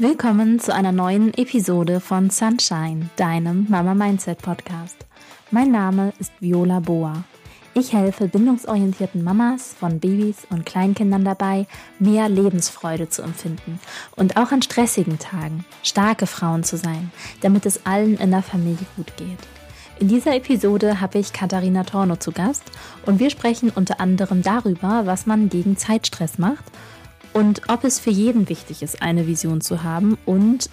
Willkommen 0.00 0.60
zu 0.60 0.72
einer 0.72 0.92
neuen 0.92 1.34
Episode 1.34 1.98
von 1.98 2.30
Sunshine, 2.30 3.10
deinem 3.16 3.66
Mama 3.68 3.94
Mindset 3.94 4.38
Podcast. 4.38 4.96
Mein 5.50 5.72
Name 5.72 6.12
ist 6.20 6.30
Viola 6.38 6.78
Boa. 6.78 7.24
Ich 7.74 7.92
helfe 7.92 8.28
bindungsorientierten 8.28 9.24
Mamas 9.24 9.74
von 9.74 9.98
Babys 9.98 10.46
und 10.50 10.64
Kleinkindern 10.64 11.24
dabei, 11.24 11.66
mehr 11.98 12.28
Lebensfreude 12.28 13.08
zu 13.08 13.22
empfinden 13.22 13.80
und 14.14 14.36
auch 14.36 14.52
an 14.52 14.62
stressigen 14.62 15.18
Tagen 15.18 15.64
starke 15.82 16.28
Frauen 16.28 16.62
zu 16.62 16.76
sein, 16.76 17.10
damit 17.40 17.66
es 17.66 17.84
allen 17.84 18.18
in 18.18 18.30
der 18.30 18.44
Familie 18.44 18.86
gut 18.94 19.16
geht. 19.16 19.40
In 19.98 20.06
dieser 20.06 20.36
Episode 20.36 21.00
habe 21.00 21.18
ich 21.18 21.32
Katharina 21.32 21.82
Torno 21.82 22.14
zu 22.14 22.30
Gast 22.30 22.62
und 23.04 23.18
wir 23.18 23.30
sprechen 23.30 23.72
unter 23.74 23.98
anderem 23.98 24.42
darüber, 24.44 25.06
was 25.06 25.26
man 25.26 25.48
gegen 25.48 25.76
Zeitstress 25.76 26.38
macht 26.38 26.66
und 27.32 27.62
ob 27.68 27.84
es 27.84 28.00
für 28.00 28.10
jeden 28.10 28.48
wichtig 28.48 28.82
ist, 28.82 29.02
eine 29.02 29.26
Vision 29.26 29.60
zu 29.60 29.82
haben 29.82 30.18
und 30.26 30.70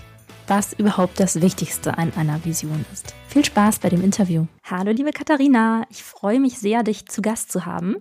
was 0.47 0.73
überhaupt 0.73 1.19
das 1.19 1.41
Wichtigste 1.41 1.97
an 1.97 2.13
einer 2.15 2.43
Vision 2.45 2.85
ist. 2.93 3.13
Viel 3.27 3.45
Spaß 3.45 3.79
bei 3.79 3.89
dem 3.89 4.03
Interview. 4.03 4.45
Hallo 4.63 4.91
liebe 4.91 5.11
Katharina, 5.11 5.85
ich 5.89 6.03
freue 6.03 6.39
mich 6.39 6.59
sehr, 6.59 6.83
dich 6.83 7.07
zu 7.07 7.21
Gast 7.21 7.51
zu 7.51 7.65
haben. 7.65 7.97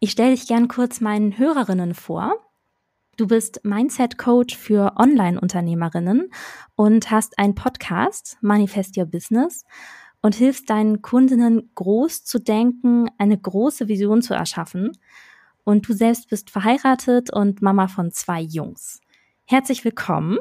Ich 0.00 0.10
stelle 0.10 0.30
dich 0.30 0.46
gern 0.46 0.68
kurz 0.68 1.00
meinen 1.00 1.38
Hörerinnen 1.38 1.94
vor. 1.94 2.34
Du 3.16 3.26
bist 3.26 3.60
Mindset 3.64 4.18
Coach 4.18 4.56
für 4.56 4.94
Online-Unternehmerinnen 4.96 6.30
und 6.74 7.10
hast 7.10 7.38
einen 7.38 7.54
Podcast, 7.54 8.38
Manifest 8.40 8.96
Your 8.96 9.06
Business, 9.06 9.64
und 10.20 10.34
hilfst 10.34 10.70
deinen 10.70 11.02
Kundinnen 11.02 11.70
groß 11.74 12.24
zu 12.24 12.38
denken, 12.38 13.08
eine 13.18 13.38
große 13.38 13.88
Vision 13.88 14.22
zu 14.22 14.32
erschaffen 14.34 14.92
und 15.64 15.88
du 15.88 15.92
selbst 15.92 16.28
bist 16.28 16.50
verheiratet 16.50 17.32
und 17.32 17.62
Mama 17.62 17.88
von 17.88 18.12
zwei 18.12 18.40
Jungs. 18.40 19.00
Herzlich 19.46 19.84
willkommen. 19.84 20.38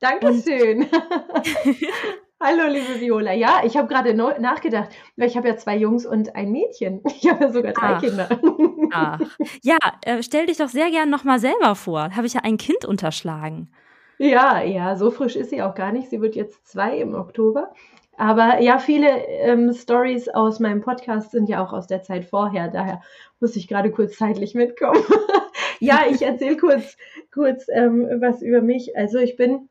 Dankeschön. 0.00 0.86
Hallo, 2.42 2.72
liebe 2.72 2.98
Viola. 3.00 3.34
Ja, 3.34 3.60
ich 3.64 3.76
habe 3.76 3.86
gerade 3.86 4.14
nachgedacht, 4.14 4.88
weil 5.16 5.28
ich 5.28 5.36
habe 5.36 5.48
ja 5.48 5.58
zwei 5.58 5.76
Jungs 5.76 6.06
und 6.06 6.34
ein 6.34 6.50
Mädchen. 6.50 7.02
Ich 7.04 7.28
habe 7.28 7.44
ja 7.44 7.52
sogar 7.52 7.72
drei 7.74 7.94
ach, 7.96 8.00
Kinder. 8.00 8.28
Ach. 8.92 9.20
Ja, 9.62 9.76
äh, 10.02 10.22
stell 10.22 10.46
dich 10.46 10.56
doch 10.56 10.70
sehr 10.70 10.90
gern 10.90 11.10
nochmal 11.10 11.38
selber 11.38 11.74
vor. 11.74 12.16
Habe 12.16 12.26
ich 12.26 12.32
ja 12.32 12.40
ein 12.42 12.56
Kind 12.56 12.86
unterschlagen. 12.86 13.68
Ja, 14.16 14.62
ja, 14.62 14.96
so 14.96 15.10
frisch 15.10 15.36
ist 15.36 15.50
sie 15.50 15.62
auch 15.62 15.74
gar 15.74 15.92
nicht. 15.92 16.08
Sie 16.08 16.22
wird 16.22 16.34
jetzt 16.34 16.66
zwei 16.66 16.96
im 16.96 17.14
Oktober. 17.14 17.72
Aber 18.20 18.60
ja, 18.60 18.78
viele 18.78 19.08
ähm, 19.28 19.72
Stories 19.72 20.28
aus 20.28 20.60
meinem 20.60 20.82
Podcast 20.82 21.30
sind 21.30 21.48
ja 21.48 21.64
auch 21.64 21.72
aus 21.72 21.86
der 21.86 22.02
Zeit 22.02 22.26
vorher. 22.26 22.68
Daher 22.68 23.00
muss 23.40 23.56
ich 23.56 23.66
gerade 23.66 23.90
kurz 23.90 24.18
zeitlich 24.18 24.54
mitkommen. 24.54 25.02
ja, 25.80 26.02
ich 26.06 26.20
erzähle 26.20 26.58
kurz, 26.58 26.98
kurz 27.32 27.64
ähm, 27.72 28.06
was 28.20 28.42
über 28.42 28.60
mich. 28.60 28.94
Also 28.94 29.16
ich 29.16 29.36
bin 29.36 29.70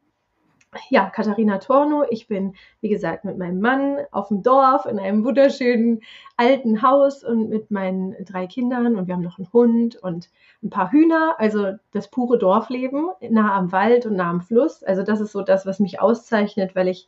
ja, 0.90 1.12
Katharina 1.12 1.60
Torno. 1.60 2.06
Ich 2.10 2.28
bin, 2.28 2.56
wie 2.82 2.90
gesagt, 2.90 3.24
mit 3.24 3.38
meinem 3.38 3.62
Mann 3.62 4.00
auf 4.10 4.30
dem 4.30 4.42
Dorf 4.42 4.88
in 4.88 4.98
einem 4.98 5.24
wunderschönen 5.24 6.02
alten 6.36 6.82
Haus 6.82 7.24
und 7.24 7.50
mit 7.50 7.70
meinen 7.70 8.16
drei 8.26 8.48
Kindern 8.48 8.96
und 8.96 9.06
wir 9.06 9.14
haben 9.14 9.22
noch 9.22 9.38
einen 9.38 9.54
Hund 9.54 9.96
und 9.96 10.32
ein 10.64 10.72
paar 10.72 10.92
Hühner. 10.92 11.36
Also 11.38 11.74
das 11.92 12.10
pure 12.10 12.40
Dorfleben, 12.40 13.10
nah 13.30 13.56
am 13.56 13.72
Wald 13.72 14.08
und 14.08 14.16
nah 14.16 14.32
am 14.32 14.42
Fluss. 14.42 14.84
Also 14.84 15.04
das 15.04 15.22
ist 15.22 15.34
so 15.34 15.44
das, 15.44 15.68
was 15.68 15.80
mich 15.80 16.02
auszeichnet, 16.02 16.76
weil 16.76 16.88
ich 16.88 17.06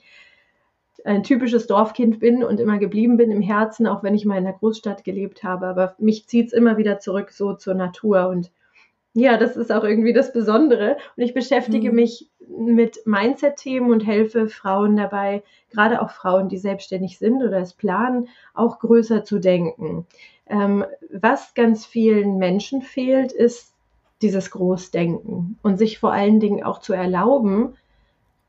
ein 1.05 1.23
typisches 1.23 1.67
Dorfkind 1.67 2.19
bin 2.19 2.44
und 2.44 2.59
immer 2.59 2.77
geblieben 2.77 3.17
bin 3.17 3.31
im 3.31 3.41
Herzen, 3.41 3.88
auch 3.88 4.03
wenn 4.03 4.16
ich 4.16 4.25
mal 4.25 4.38
in 4.38 4.44
der 4.44 4.53
Großstadt 4.53 5.03
gelebt 5.03 5.43
habe. 5.43 5.67
Aber 5.67 5.95
mich 5.97 6.27
zieht 6.27 6.47
es 6.47 6.53
immer 6.53 6.77
wieder 6.77 6.99
zurück 6.99 7.31
so 7.31 7.53
zur 7.53 7.73
Natur. 7.73 8.27
Und 8.27 8.52
ja, 9.13 9.38
das 9.38 9.58
ist 9.58 9.71
auch 9.71 9.83
irgendwie 9.83 10.13
das 10.13 10.33
Besondere. 10.33 10.97
Und 11.16 11.23
ich 11.23 11.33
beschäftige 11.33 11.89
mhm. 11.89 11.95
mich 11.95 12.30
mit 12.47 12.99
Mindset-Themen 13.05 13.91
und 13.91 14.05
helfe 14.05 14.47
Frauen 14.47 14.95
dabei, 14.95 15.43
gerade 15.71 16.02
auch 16.02 16.11
Frauen, 16.11 16.49
die 16.49 16.58
selbstständig 16.58 17.17
sind 17.17 17.41
oder 17.41 17.59
es 17.59 17.73
planen, 17.73 18.27
auch 18.53 18.80
größer 18.80 19.23
zu 19.23 19.39
denken. 19.39 20.05
Ähm, 20.47 20.86
was 21.11 21.53
ganz 21.53 21.86
vielen 21.86 22.37
Menschen 22.37 22.81
fehlt, 22.81 23.31
ist 23.31 23.73
dieses 24.21 24.52
Großdenken 24.52 25.58
und 25.64 25.77
sich 25.77 25.97
vor 25.97 26.11
allen 26.11 26.39
Dingen 26.39 26.64
auch 26.64 26.80
zu 26.80 26.93
erlauben, 26.93 27.76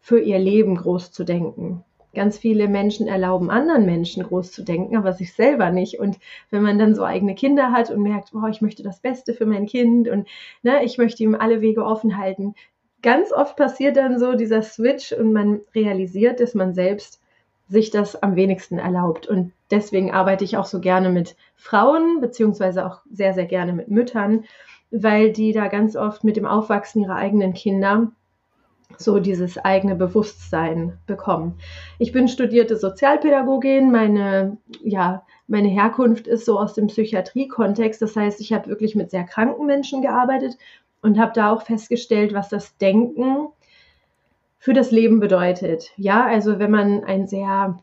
für 0.00 0.18
ihr 0.18 0.38
Leben 0.38 0.76
groß 0.76 1.12
zu 1.12 1.24
denken 1.24 1.84
ganz 2.14 2.38
viele 2.38 2.68
Menschen 2.68 3.08
erlauben 3.08 3.50
anderen 3.50 3.86
Menschen 3.86 4.22
groß 4.22 4.52
zu 4.52 4.62
denken, 4.62 4.96
aber 4.96 5.12
sich 5.12 5.32
selber 5.32 5.70
nicht. 5.70 5.98
Und 5.98 6.18
wenn 6.50 6.62
man 6.62 6.78
dann 6.78 6.94
so 6.94 7.04
eigene 7.04 7.34
Kinder 7.34 7.72
hat 7.72 7.90
und 7.90 8.02
merkt, 8.02 8.32
oh, 8.34 8.46
ich 8.46 8.60
möchte 8.60 8.82
das 8.82 9.00
Beste 9.00 9.34
für 9.34 9.46
mein 9.46 9.66
Kind 9.66 10.08
und 10.08 10.28
ne, 10.62 10.84
ich 10.84 10.98
möchte 10.98 11.22
ihm 11.22 11.34
alle 11.34 11.60
Wege 11.60 11.84
offen 11.84 12.18
halten, 12.18 12.54
ganz 13.02 13.32
oft 13.32 13.56
passiert 13.56 13.96
dann 13.96 14.18
so 14.18 14.34
dieser 14.34 14.62
Switch 14.62 15.12
und 15.12 15.32
man 15.32 15.60
realisiert, 15.74 16.40
dass 16.40 16.54
man 16.54 16.74
selbst 16.74 17.20
sich 17.68 17.90
das 17.90 18.22
am 18.22 18.36
wenigsten 18.36 18.78
erlaubt. 18.78 19.26
Und 19.26 19.52
deswegen 19.70 20.12
arbeite 20.12 20.44
ich 20.44 20.56
auch 20.56 20.66
so 20.66 20.80
gerne 20.80 21.08
mit 21.08 21.36
Frauen, 21.56 22.20
beziehungsweise 22.20 22.86
auch 22.86 23.00
sehr, 23.10 23.34
sehr 23.34 23.46
gerne 23.46 23.72
mit 23.72 23.88
Müttern, 23.88 24.44
weil 24.90 25.32
die 25.32 25.52
da 25.52 25.68
ganz 25.68 25.96
oft 25.96 26.22
mit 26.22 26.36
dem 26.36 26.46
Aufwachsen 26.46 27.02
ihrer 27.02 27.16
eigenen 27.16 27.54
Kinder 27.54 28.12
so 28.98 29.18
dieses 29.18 29.58
eigene 29.58 29.94
Bewusstsein 29.94 30.98
bekommen. 31.06 31.58
Ich 31.98 32.12
bin 32.12 32.28
studierte 32.28 32.76
Sozialpädagogin, 32.76 33.90
meine, 33.90 34.58
ja, 34.82 35.24
meine 35.46 35.68
Herkunft 35.68 36.26
ist 36.26 36.44
so 36.44 36.58
aus 36.58 36.74
dem 36.74 36.86
Psychiatrie-Kontext, 36.86 38.00
das 38.00 38.16
heißt, 38.16 38.40
ich 38.40 38.52
habe 38.52 38.68
wirklich 38.68 38.94
mit 38.94 39.10
sehr 39.10 39.24
kranken 39.24 39.66
Menschen 39.66 40.02
gearbeitet 40.02 40.56
und 41.02 41.18
habe 41.18 41.32
da 41.34 41.52
auch 41.52 41.62
festgestellt, 41.62 42.32
was 42.32 42.48
das 42.48 42.76
Denken 42.78 43.48
für 44.58 44.72
das 44.72 44.90
Leben 44.90 45.20
bedeutet. 45.20 45.90
Ja, 45.96 46.24
also 46.24 46.58
wenn 46.58 46.70
man 46.70 47.04
ein 47.04 47.26
sehr 47.26 47.78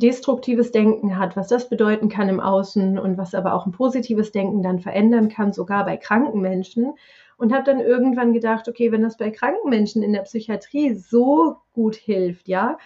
destruktives 0.00 0.72
Denken 0.72 1.18
hat, 1.18 1.36
was 1.36 1.48
das 1.48 1.68
bedeuten 1.68 2.08
kann 2.08 2.28
im 2.28 2.40
Außen 2.40 2.98
und 2.98 3.18
was 3.18 3.34
aber 3.34 3.54
auch 3.54 3.66
ein 3.66 3.72
positives 3.72 4.32
Denken 4.32 4.62
dann 4.62 4.78
verändern 4.78 5.28
kann, 5.28 5.52
sogar 5.52 5.84
bei 5.84 5.96
kranken 5.96 6.40
Menschen 6.40 6.94
und 7.42 7.52
habe 7.52 7.64
dann 7.64 7.80
irgendwann 7.80 8.32
gedacht, 8.32 8.68
okay, 8.68 8.92
wenn 8.92 9.02
das 9.02 9.16
bei 9.16 9.32
kranken 9.32 9.68
Menschen 9.68 10.04
in 10.04 10.12
der 10.12 10.20
Psychiatrie 10.20 10.94
so 10.94 11.56
gut 11.72 11.96
hilft, 11.96 12.46
ja, 12.46 12.78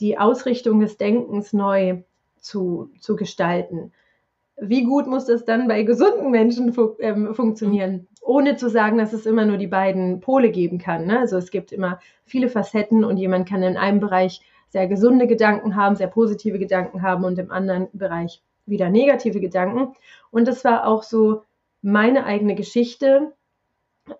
die 0.00 0.18
Ausrichtung 0.18 0.80
des 0.80 0.98
Denkens 0.98 1.54
neu 1.54 2.02
zu, 2.36 2.90
zu 3.00 3.16
gestalten, 3.16 3.90
wie 4.60 4.84
gut 4.84 5.06
muss 5.06 5.24
das 5.24 5.46
dann 5.46 5.66
bei 5.66 5.82
gesunden 5.82 6.30
Menschen 6.30 6.74
fu 6.74 6.94
ähm, 6.98 7.34
funktionieren? 7.34 8.06
Ohne 8.20 8.56
zu 8.56 8.68
sagen, 8.68 8.98
dass 8.98 9.14
es 9.14 9.24
immer 9.24 9.46
nur 9.46 9.56
die 9.56 9.66
beiden 9.66 10.20
Pole 10.20 10.50
geben 10.50 10.76
kann. 10.76 11.06
Ne? 11.06 11.18
Also 11.18 11.38
es 11.38 11.50
gibt 11.50 11.72
immer 11.72 11.98
viele 12.26 12.50
Facetten 12.50 13.04
und 13.04 13.16
jemand 13.16 13.48
kann 13.48 13.62
in 13.62 13.78
einem 13.78 14.00
Bereich 14.00 14.42
sehr 14.68 14.88
gesunde 14.88 15.26
Gedanken 15.26 15.74
haben, 15.74 15.96
sehr 15.96 16.08
positive 16.08 16.58
Gedanken 16.58 17.00
haben 17.00 17.24
und 17.24 17.38
im 17.38 17.50
anderen 17.50 17.88
Bereich 17.94 18.42
wieder 18.66 18.90
negative 18.90 19.40
Gedanken. 19.40 19.94
Und 20.30 20.46
das 20.46 20.64
war 20.64 20.86
auch 20.86 21.02
so 21.02 21.44
meine 21.80 22.26
eigene 22.26 22.54
Geschichte, 22.54 23.32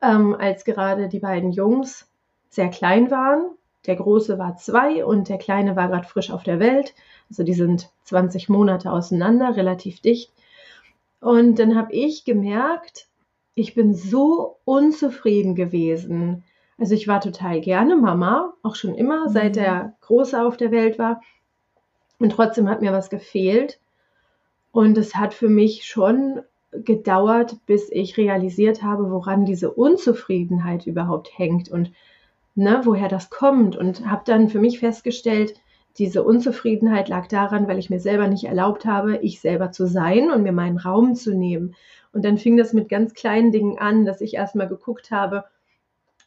ähm, 0.00 0.34
als 0.34 0.64
gerade 0.64 1.08
die 1.08 1.18
beiden 1.18 1.52
Jungs 1.52 2.08
sehr 2.48 2.68
klein 2.68 3.10
waren. 3.10 3.50
Der 3.86 3.96
Große 3.96 4.38
war 4.38 4.56
zwei 4.56 5.04
und 5.04 5.28
der 5.28 5.38
Kleine 5.38 5.74
war 5.74 5.88
gerade 5.88 6.06
frisch 6.06 6.30
auf 6.30 6.44
der 6.44 6.60
Welt. 6.60 6.94
Also 7.28 7.42
die 7.42 7.54
sind 7.54 7.90
20 8.04 8.48
Monate 8.48 8.92
auseinander, 8.92 9.56
relativ 9.56 10.00
dicht. 10.00 10.32
Und 11.20 11.58
dann 11.58 11.76
habe 11.76 11.92
ich 11.92 12.24
gemerkt, 12.24 13.08
ich 13.54 13.74
bin 13.74 13.94
so 13.94 14.58
unzufrieden 14.64 15.54
gewesen. 15.54 16.44
Also 16.78 16.94
ich 16.94 17.06
war 17.08 17.20
total 17.20 17.60
gerne 17.60 17.96
Mama, 17.96 18.54
auch 18.62 18.74
schon 18.74 18.94
immer, 18.94 19.28
mhm. 19.28 19.32
seit 19.32 19.56
der 19.56 19.94
Große 20.00 20.40
auf 20.40 20.56
der 20.56 20.70
Welt 20.70 20.98
war. 20.98 21.20
Und 22.18 22.30
trotzdem 22.30 22.68
hat 22.68 22.80
mir 22.82 22.92
was 22.92 23.10
gefehlt. 23.10 23.80
Und 24.70 24.96
es 24.96 25.14
hat 25.16 25.34
für 25.34 25.48
mich 25.48 25.84
schon 25.84 26.42
gedauert, 26.72 27.56
bis 27.66 27.90
ich 27.90 28.16
realisiert 28.16 28.82
habe, 28.82 29.10
woran 29.10 29.44
diese 29.44 29.70
Unzufriedenheit 29.70 30.86
überhaupt 30.86 31.36
hängt 31.38 31.68
und 31.68 31.92
ne, 32.54 32.80
woher 32.84 33.08
das 33.08 33.30
kommt. 33.30 33.76
Und 33.76 34.08
habe 34.08 34.22
dann 34.24 34.48
für 34.48 34.58
mich 34.58 34.78
festgestellt, 34.78 35.54
diese 35.98 36.22
Unzufriedenheit 36.22 37.08
lag 37.08 37.26
daran, 37.26 37.68
weil 37.68 37.78
ich 37.78 37.90
mir 37.90 38.00
selber 38.00 38.26
nicht 38.26 38.44
erlaubt 38.44 38.86
habe, 38.86 39.18
ich 39.18 39.40
selber 39.40 39.72
zu 39.72 39.86
sein 39.86 40.30
und 40.30 40.42
mir 40.42 40.52
meinen 40.52 40.78
Raum 40.78 41.14
zu 41.14 41.34
nehmen. 41.34 41.74
Und 42.12 42.24
dann 42.24 42.38
fing 42.38 42.56
das 42.56 42.72
mit 42.72 42.88
ganz 42.88 43.14
kleinen 43.14 43.52
Dingen 43.52 43.78
an, 43.78 44.04
dass 44.04 44.20
ich 44.20 44.34
erstmal 44.34 44.68
geguckt 44.68 45.10
habe, 45.10 45.44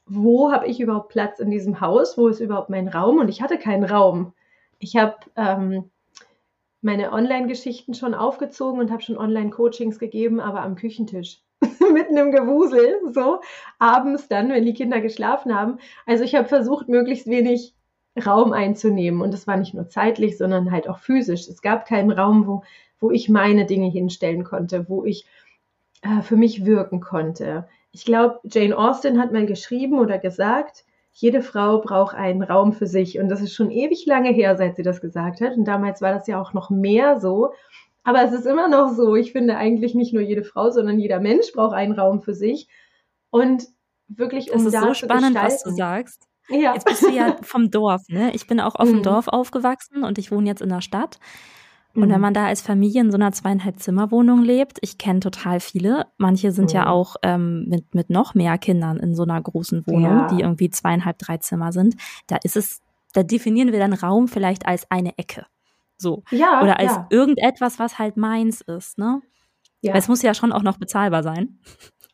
wo 0.07 0.51
habe 0.51 0.67
ich 0.67 0.79
überhaupt 0.79 1.09
Platz 1.09 1.39
in 1.39 1.49
diesem 1.49 1.81
Haus? 1.81 2.17
Wo 2.17 2.27
ist 2.27 2.39
überhaupt 2.39 2.69
mein 2.69 2.87
Raum? 2.87 3.17
Und 3.17 3.29
ich 3.29 3.41
hatte 3.41 3.57
keinen 3.57 3.83
Raum. 3.83 4.33
Ich 4.77 4.97
habe 4.97 5.15
ähm, 5.35 5.89
meine 6.85 7.11
Online-Geschichten 7.11 7.95
schon 7.95 8.13
aufgezogen 8.13 8.79
und 8.79 8.91
habe 8.91 9.01
schon 9.01 9.17
Online-Coachings 9.17 9.99
gegeben, 9.99 10.39
aber 10.39 10.61
am 10.61 10.75
Küchentisch. 10.75 11.41
Mitten 11.93 12.15
im 12.15 12.31
Gewusel, 12.31 13.01
so 13.11 13.39
abends 13.79 14.27
dann, 14.27 14.49
wenn 14.49 14.65
die 14.65 14.73
Kinder 14.73 15.01
geschlafen 15.01 15.55
haben. 15.55 15.79
Also 16.05 16.23
ich 16.23 16.35
habe 16.35 16.47
versucht, 16.47 16.87
möglichst 16.87 17.27
wenig 17.27 17.73
Raum 18.23 18.53
einzunehmen. 18.53 19.21
Und 19.21 19.33
das 19.33 19.47
war 19.47 19.57
nicht 19.57 19.73
nur 19.73 19.89
zeitlich, 19.89 20.37
sondern 20.37 20.71
halt 20.71 20.87
auch 20.87 20.99
physisch. 20.99 21.47
Es 21.47 21.61
gab 21.61 21.87
keinen 21.87 22.11
Raum, 22.11 22.45
wo, 22.47 22.63
wo 22.99 23.09
ich 23.11 23.29
meine 23.29 23.65
Dinge 23.65 23.89
hinstellen 23.89 24.43
konnte, 24.43 24.87
wo 24.87 25.03
ich 25.03 25.25
äh, 26.03 26.21
für 26.21 26.35
mich 26.35 26.65
wirken 26.65 27.01
konnte. 27.01 27.67
Ich 27.91 28.05
glaube, 28.05 28.39
Jane 28.43 28.77
Austen 28.77 29.19
hat 29.19 29.31
mal 29.31 29.45
geschrieben 29.45 29.97
oder 29.97 30.19
gesagt, 30.19 30.85
jede 31.17 31.41
Frau 31.41 31.79
braucht 31.79 32.13
einen 32.13 32.43
Raum 32.43 32.73
für 32.73 32.87
sich. 32.87 33.19
Und 33.19 33.29
das 33.29 33.41
ist 33.41 33.53
schon 33.53 33.71
ewig 33.71 34.05
lange 34.05 34.31
her, 34.31 34.57
seit 34.57 34.75
sie 34.75 34.83
das 34.83 34.99
gesagt 34.99 35.39
hat. 35.39 35.55
Und 35.55 35.63
damals 35.63 36.01
war 36.01 36.13
das 36.13 36.27
ja 36.27 36.41
auch 36.41 36.51
noch 36.51 36.69
mehr 36.69 37.21
so. 37.21 37.53
Aber 38.03 38.21
es 38.21 38.33
ist 38.33 38.45
immer 38.45 38.67
noch 38.67 38.93
so. 38.93 39.15
Ich 39.15 39.31
finde 39.31 39.55
eigentlich 39.55 39.95
nicht 39.95 40.13
nur 40.13 40.21
jede 40.21 40.43
Frau, 40.43 40.71
sondern 40.71 40.99
jeder 40.99 41.21
Mensch 41.21 41.53
braucht 41.53 41.73
einen 41.73 41.93
Raum 41.93 42.21
für 42.21 42.33
sich. 42.33 42.67
Und 43.29 43.63
wirklich, 44.09 44.51
um 44.51 44.57
das 44.57 44.65
ist 44.65 44.73
da 44.73 44.81
so 44.81 44.93
spannend, 44.93 45.35
was 45.35 45.63
du 45.63 45.71
sagst. 45.71 46.27
Ja. 46.49 46.73
Jetzt 46.73 46.85
bist 46.85 47.03
du 47.03 47.09
ja 47.09 47.37
vom 47.41 47.71
Dorf, 47.71 48.01
ne? 48.09 48.35
Ich 48.35 48.45
bin 48.45 48.59
auch 48.59 48.75
auf 48.75 48.89
dem 48.89 48.97
mhm. 48.97 49.03
Dorf 49.03 49.29
aufgewachsen 49.29 50.03
und 50.03 50.17
ich 50.17 50.31
wohne 50.31 50.49
jetzt 50.49 50.61
in 50.61 50.69
der 50.69 50.81
Stadt. 50.81 51.17
Und 51.95 52.09
wenn 52.09 52.15
mhm. 52.15 52.21
man 52.21 52.33
da 52.33 52.47
als 52.47 52.61
Familie 52.61 53.01
in 53.01 53.11
so 53.11 53.15
einer 53.15 53.31
zweieinhalb 53.31 53.79
Zimmerwohnung 53.79 54.41
lebt, 54.41 54.79
ich 54.81 54.97
kenne 54.97 55.21
total 55.21 55.59
viele. 55.59 56.07
Manche 56.17 56.51
sind 56.51 56.71
mhm. 56.71 56.75
ja 56.75 56.87
auch 56.87 57.15
ähm, 57.23 57.65
mit, 57.69 57.95
mit 57.95 58.09
noch 58.09 58.35
mehr 58.35 58.57
Kindern 58.57 58.97
in 58.97 59.15
so 59.15 59.23
einer 59.23 59.41
großen 59.41 59.87
Wohnung, 59.87 60.03
ja. 60.03 60.27
die 60.27 60.41
irgendwie 60.41 60.69
zweieinhalb, 60.69 61.17
drei 61.17 61.37
Zimmer 61.37 61.71
sind. 61.71 61.95
Da 62.27 62.37
ist 62.43 62.57
es, 62.57 62.81
da 63.13 63.23
definieren 63.23 63.71
wir 63.71 63.79
dann 63.79 63.93
Raum 63.93 64.27
vielleicht 64.27 64.67
als 64.67 64.89
eine 64.91 65.17
Ecke. 65.17 65.45
So. 65.97 66.23
Ja. 66.31 66.61
Oder 66.61 66.79
als 66.79 66.91
ja. 66.91 67.07
irgendetwas, 67.09 67.79
was 67.79 67.97
halt 67.97 68.17
meins 68.17 68.61
ist, 68.61 68.97
ne? 68.97 69.21
Ja. 69.81 69.93
Weil 69.93 69.99
es 69.99 70.07
muss 70.07 70.21
ja 70.21 70.33
schon 70.33 70.51
auch 70.51 70.63
noch 70.63 70.77
bezahlbar 70.77 71.23
sein. 71.23 71.59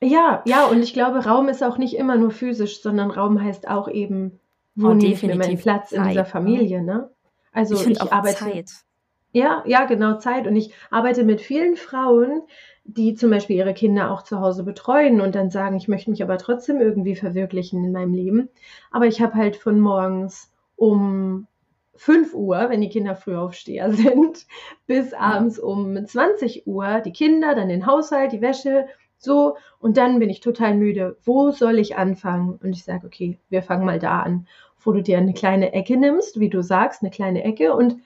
Ja, 0.03 0.41
ja, 0.45 0.65
und 0.65 0.81
ich 0.81 0.93
glaube, 0.93 1.25
Raum 1.25 1.47
ist 1.47 1.63
auch 1.63 1.77
nicht 1.77 1.95
immer 1.95 2.17
nur 2.17 2.31
physisch, 2.31 2.81
sondern 2.81 3.11
Raum 3.11 3.41
heißt 3.41 3.67
auch 3.67 3.87
eben, 3.87 4.39
wo 4.75 4.89
oh, 4.89 4.93
nehme 4.93 5.13
ich 5.13 5.23
mir 5.23 5.35
meinen 5.35 5.57
Platz 5.57 5.89
Zeit, 5.89 5.99
in 5.99 6.07
dieser 6.07 6.21
ne? 6.21 6.25
Familie, 6.25 6.83
ne? 6.83 7.09
Also 7.51 7.75
ich, 7.75 7.87
ich 7.87 8.01
arbeite. 8.01 8.37
Zeit. 8.37 8.71
Ja, 9.33 9.63
ja, 9.65 9.85
genau, 9.85 10.17
Zeit. 10.17 10.45
Und 10.47 10.55
ich 10.55 10.73
arbeite 10.89 11.23
mit 11.23 11.41
vielen 11.41 11.75
Frauen, 11.77 12.41
die 12.83 13.13
zum 13.15 13.29
Beispiel 13.29 13.55
ihre 13.57 13.73
Kinder 13.73 14.11
auch 14.11 14.23
zu 14.23 14.39
Hause 14.41 14.63
betreuen 14.63 15.21
und 15.21 15.35
dann 15.35 15.49
sagen, 15.49 15.77
ich 15.77 15.87
möchte 15.87 16.09
mich 16.11 16.21
aber 16.23 16.37
trotzdem 16.37 16.81
irgendwie 16.81 17.15
verwirklichen 17.15 17.83
in 17.85 17.91
meinem 17.93 18.13
Leben. 18.13 18.49
Aber 18.91 19.05
ich 19.07 19.21
habe 19.21 19.35
halt 19.35 19.55
von 19.55 19.79
morgens 19.79 20.51
um 20.75 21.47
5 21.95 22.33
Uhr, 22.33 22.69
wenn 22.69 22.81
die 22.81 22.89
Kinder 22.89 23.15
Frühaufsteher 23.15 23.91
sind, 23.93 24.45
bis 24.87 25.13
abends 25.13 25.59
um 25.59 26.05
20 26.05 26.67
Uhr 26.67 26.99
die 27.01 27.13
Kinder, 27.13 27.55
dann 27.55 27.69
den 27.69 27.85
Haushalt, 27.85 28.33
die 28.33 28.41
Wäsche, 28.41 28.87
so. 29.17 29.55
Und 29.79 29.95
dann 29.97 30.19
bin 30.19 30.29
ich 30.29 30.39
total 30.41 30.75
müde. 30.75 31.15
Wo 31.23 31.51
soll 31.51 31.77
ich 31.79 31.95
anfangen? 31.95 32.59
Und 32.61 32.73
ich 32.73 32.83
sage, 32.83 33.05
okay, 33.07 33.39
wir 33.49 33.61
fangen 33.63 33.85
mal 33.85 33.99
da 33.99 34.19
an, 34.21 34.47
wo 34.83 34.91
du 34.91 35.01
dir 35.03 35.19
eine 35.19 35.33
kleine 35.33 35.71
Ecke 35.73 35.95
nimmst, 35.95 36.39
wie 36.39 36.49
du 36.49 36.61
sagst, 36.63 37.01
eine 37.03 37.11
kleine 37.11 37.43
Ecke 37.43 37.73
und 37.75 37.97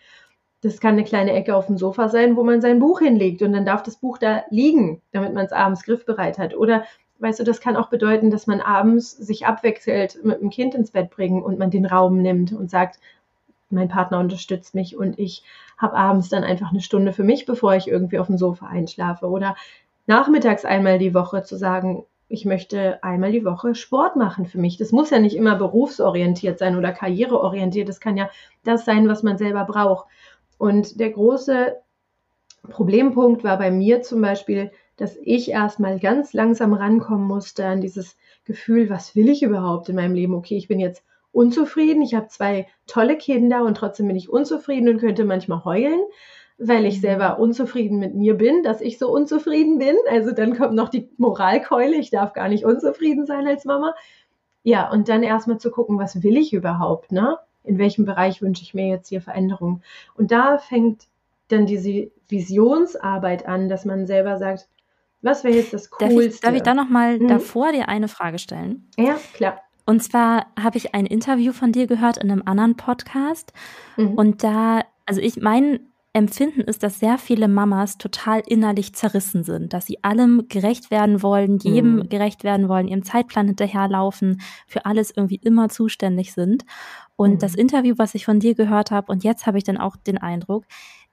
das 0.65 0.79
kann 0.79 0.93
eine 0.93 1.03
kleine 1.03 1.31
Ecke 1.31 1.55
auf 1.55 1.67
dem 1.67 1.77
Sofa 1.77 2.09
sein, 2.09 2.35
wo 2.35 2.43
man 2.43 2.59
sein 2.59 2.79
Buch 2.79 2.99
hinlegt 2.99 3.43
und 3.43 3.53
dann 3.53 3.67
darf 3.67 3.83
das 3.83 3.97
Buch 3.97 4.17
da 4.17 4.43
liegen, 4.49 4.99
damit 5.11 5.31
man 5.35 5.45
es 5.45 5.51
abends 5.51 5.83
griffbereit 5.83 6.39
hat. 6.39 6.55
Oder 6.55 6.85
weißt 7.19 7.39
du, 7.39 7.43
das 7.43 7.61
kann 7.61 7.75
auch 7.75 7.89
bedeuten, 7.89 8.31
dass 8.31 8.47
man 8.47 8.61
abends 8.61 9.11
sich 9.11 9.45
abwechselt 9.45 10.17
mit 10.23 10.41
dem 10.41 10.49
Kind 10.49 10.73
ins 10.73 10.89
Bett 10.89 11.11
bringen 11.11 11.43
und 11.43 11.59
man 11.59 11.69
den 11.69 11.85
Raum 11.85 12.17
nimmt 12.17 12.51
und 12.51 12.71
sagt, 12.71 12.99
mein 13.69 13.89
Partner 13.89 14.19
unterstützt 14.19 14.73
mich 14.73 14.97
und 14.97 15.19
ich 15.19 15.43
habe 15.77 15.95
abends 15.95 16.29
dann 16.29 16.43
einfach 16.43 16.71
eine 16.71 16.81
Stunde 16.81 17.13
für 17.13 17.23
mich, 17.23 17.45
bevor 17.45 17.75
ich 17.75 17.87
irgendwie 17.87 18.17
auf 18.17 18.27
dem 18.27 18.39
Sofa 18.39 18.65
einschlafe. 18.65 19.27
Oder 19.27 19.55
nachmittags 20.07 20.65
einmal 20.65 20.97
die 20.97 21.13
Woche 21.13 21.43
zu 21.43 21.57
sagen, 21.57 22.05
ich 22.27 22.43
möchte 22.43 23.03
einmal 23.03 23.31
die 23.31 23.45
Woche 23.45 23.75
Sport 23.75 24.15
machen 24.15 24.47
für 24.47 24.57
mich. 24.57 24.77
Das 24.77 24.91
muss 24.91 25.11
ja 25.11 25.19
nicht 25.19 25.35
immer 25.35 25.55
berufsorientiert 25.55 26.57
sein 26.57 26.75
oder 26.75 26.91
karriereorientiert. 26.91 27.87
Das 27.87 27.99
kann 27.99 28.17
ja 28.17 28.31
das 28.63 28.83
sein, 28.83 29.07
was 29.07 29.21
man 29.21 29.37
selber 29.37 29.63
braucht. 29.65 30.07
Und 30.57 30.99
der 30.99 31.11
große 31.11 31.75
Problempunkt 32.69 33.43
war 33.43 33.57
bei 33.57 33.71
mir 33.71 34.01
zum 34.01 34.21
Beispiel, 34.21 34.71
dass 34.97 35.17
ich 35.21 35.51
erstmal 35.51 35.99
ganz 35.99 36.33
langsam 36.33 36.73
rankommen 36.73 37.27
musste 37.27 37.65
an 37.65 37.81
dieses 37.81 38.17
Gefühl, 38.45 38.89
was 38.89 39.15
will 39.15 39.29
ich 39.29 39.43
überhaupt 39.43 39.89
in 39.89 39.95
meinem 39.95 40.15
Leben? 40.15 40.33
Okay, 40.33 40.57
ich 40.57 40.67
bin 40.67 40.79
jetzt 40.79 41.03
unzufrieden, 41.31 42.01
ich 42.01 42.15
habe 42.15 42.27
zwei 42.29 42.67
tolle 42.87 43.17
Kinder 43.17 43.63
und 43.65 43.75
trotzdem 43.75 44.07
bin 44.07 44.15
ich 44.15 44.29
unzufrieden 44.29 44.87
und 44.87 44.99
könnte 44.99 45.25
manchmal 45.25 45.65
heulen, 45.65 45.99
weil 46.57 46.85
ich 46.85 46.97
mhm. 46.97 47.01
selber 47.01 47.39
unzufrieden 47.39 47.99
mit 47.99 48.15
mir 48.15 48.35
bin, 48.35 48.63
dass 48.63 48.79
ich 48.79 48.97
so 48.97 49.11
unzufrieden 49.11 49.77
bin. 49.77 49.95
Also 50.09 50.31
dann 50.31 50.55
kommt 50.55 50.73
noch 50.73 50.89
die 50.89 51.09
Moralkeule, 51.17 51.97
ich 51.97 52.09
darf 52.09 52.33
gar 52.33 52.47
nicht 52.47 52.63
unzufrieden 52.63 53.25
sein 53.25 53.45
als 53.47 53.65
Mama. 53.65 53.93
Ja, 54.63 54.89
und 54.89 55.09
dann 55.09 55.23
erstmal 55.23 55.59
zu 55.59 55.69
gucken, 55.71 55.99
was 55.99 56.23
will 56.23 56.37
ich 56.37 56.53
überhaupt, 56.53 57.11
ne? 57.11 57.37
In 57.65 57.77
welchem 57.77 58.05
Bereich 58.05 58.41
wünsche 58.41 58.63
ich 58.63 58.73
mir 58.73 58.87
jetzt 58.87 59.09
hier 59.09 59.21
Veränderung. 59.21 59.81
Und 60.15 60.31
da 60.31 60.57
fängt 60.57 61.07
dann 61.47 61.65
diese 61.65 62.11
Visionsarbeit 62.27 63.45
an, 63.45 63.69
dass 63.69 63.85
man 63.85 64.07
selber 64.07 64.37
sagt, 64.37 64.67
was 65.21 65.43
wäre 65.43 65.55
jetzt 65.55 65.73
das 65.73 65.89
Coolste? 65.89 66.15
Darf 66.15 66.33
ich, 66.33 66.39
darf 66.39 66.55
ich 66.55 66.61
da 66.61 66.73
nochmal 66.73 67.19
mhm. 67.19 67.27
davor 67.27 67.71
dir 67.71 67.89
eine 67.89 68.07
Frage 68.07 68.39
stellen? 68.39 68.87
Ja, 68.97 69.17
klar. 69.33 69.61
Und 69.85 70.01
zwar 70.01 70.47
habe 70.59 70.77
ich 70.77 70.95
ein 70.95 71.05
Interview 71.05 71.51
von 71.51 71.71
dir 71.71 71.87
gehört 71.87 72.17
in 72.17 72.31
einem 72.31 72.43
anderen 72.45 72.75
Podcast. 72.75 73.53
Mhm. 73.97 74.13
Und 74.13 74.43
da, 74.43 74.81
also 75.05 75.21
ich, 75.21 75.37
mein 75.37 75.79
Empfinden 76.15 76.61
ist, 76.61 76.81
dass 76.81 76.99
sehr 76.99 77.17
viele 77.17 77.49
Mamas 77.49 77.97
total 77.97 78.41
innerlich 78.47 78.93
zerrissen 78.93 79.43
sind, 79.43 79.73
dass 79.73 79.85
sie 79.85 80.01
allem 80.01 80.47
gerecht 80.47 80.89
werden 80.89 81.21
wollen, 81.21 81.57
jedem 81.57 81.97
mhm. 81.97 82.09
gerecht 82.09 82.45
werden 82.45 82.69
wollen, 82.69 82.87
ihrem 82.87 83.03
Zeitplan 83.03 83.47
hinterherlaufen, 83.47 84.39
für 84.65 84.85
alles 84.85 85.11
irgendwie 85.13 85.41
immer 85.43 85.67
zuständig 85.67 86.31
sind. 86.33 86.63
Und 87.17 87.33
mhm. 87.33 87.39
das 87.39 87.53
Interview, 87.53 87.95
was 87.97 88.15
ich 88.15 88.23
von 88.23 88.39
dir 88.39 88.55
gehört 88.55 88.91
habe, 88.91 89.11
und 89.11 89.25
jetzt 89.25 89.45
habe 89.45 89.57
ich 89.57 89.65
dann 89.65 89.77
auch 89.77 89.97
den 89.97 90.17
Eindruck, 90.17 90.63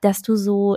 dass 0.00 0.22
du 0.22 0.36
so 0.36 0.76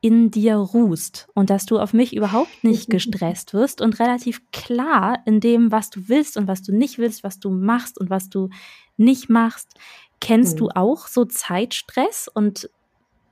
in 0.00 0.30
dir 0.30 0.56
ruhst 0.56 1.28
und 1.34 1.50
dass 1.50 1.66
du 1.66 1.78
auf 1.78 1.92
mich 1.92 2.16
überhaupt 2.16 2.64
nicht 2.64 2.88
gestresst 2.90 3.52
wirst 3.52 3.82
und 3.82 4.00
relativ 4.00 4.50
klar 4.50 5.18
in 5.26 5.40
dem, 5.40 5.72
was 5.72 5.90
du 5.90 6.08
willst 6.08 6.38
und 6.38 6.48
was 6.48 6.62
du 6.62 6.74
nicht 6.74 6.96
willst, 6.96 7.22
was 7.22 7.38
du 7.38 7.50
machst 7.50 8.00
und 8.00 8.08
was 8.08 8.30
du 8.30 8.48
nicht 8.96 9.28
machst. 9.28 9.74
Kennst 10.20 10.54
mhm. 10.54 10.58
du 10.58 10.68
auch 10.70 11.06
so 11.06 11.26
Zeitstress 11.26 12.28
und 12.32 12.70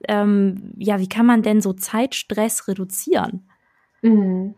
ähm, 0.09 0.73
ja, 0.77 0.99
wie 0.99 1.09
kann 1.09 1.27
man 1.27 1.43
denn 1.43 1.61
so 1.61 1.73
Zeitstress 1.73 2.69
reduzieren? 2.69 3.49
Mhm. 4.03 4.55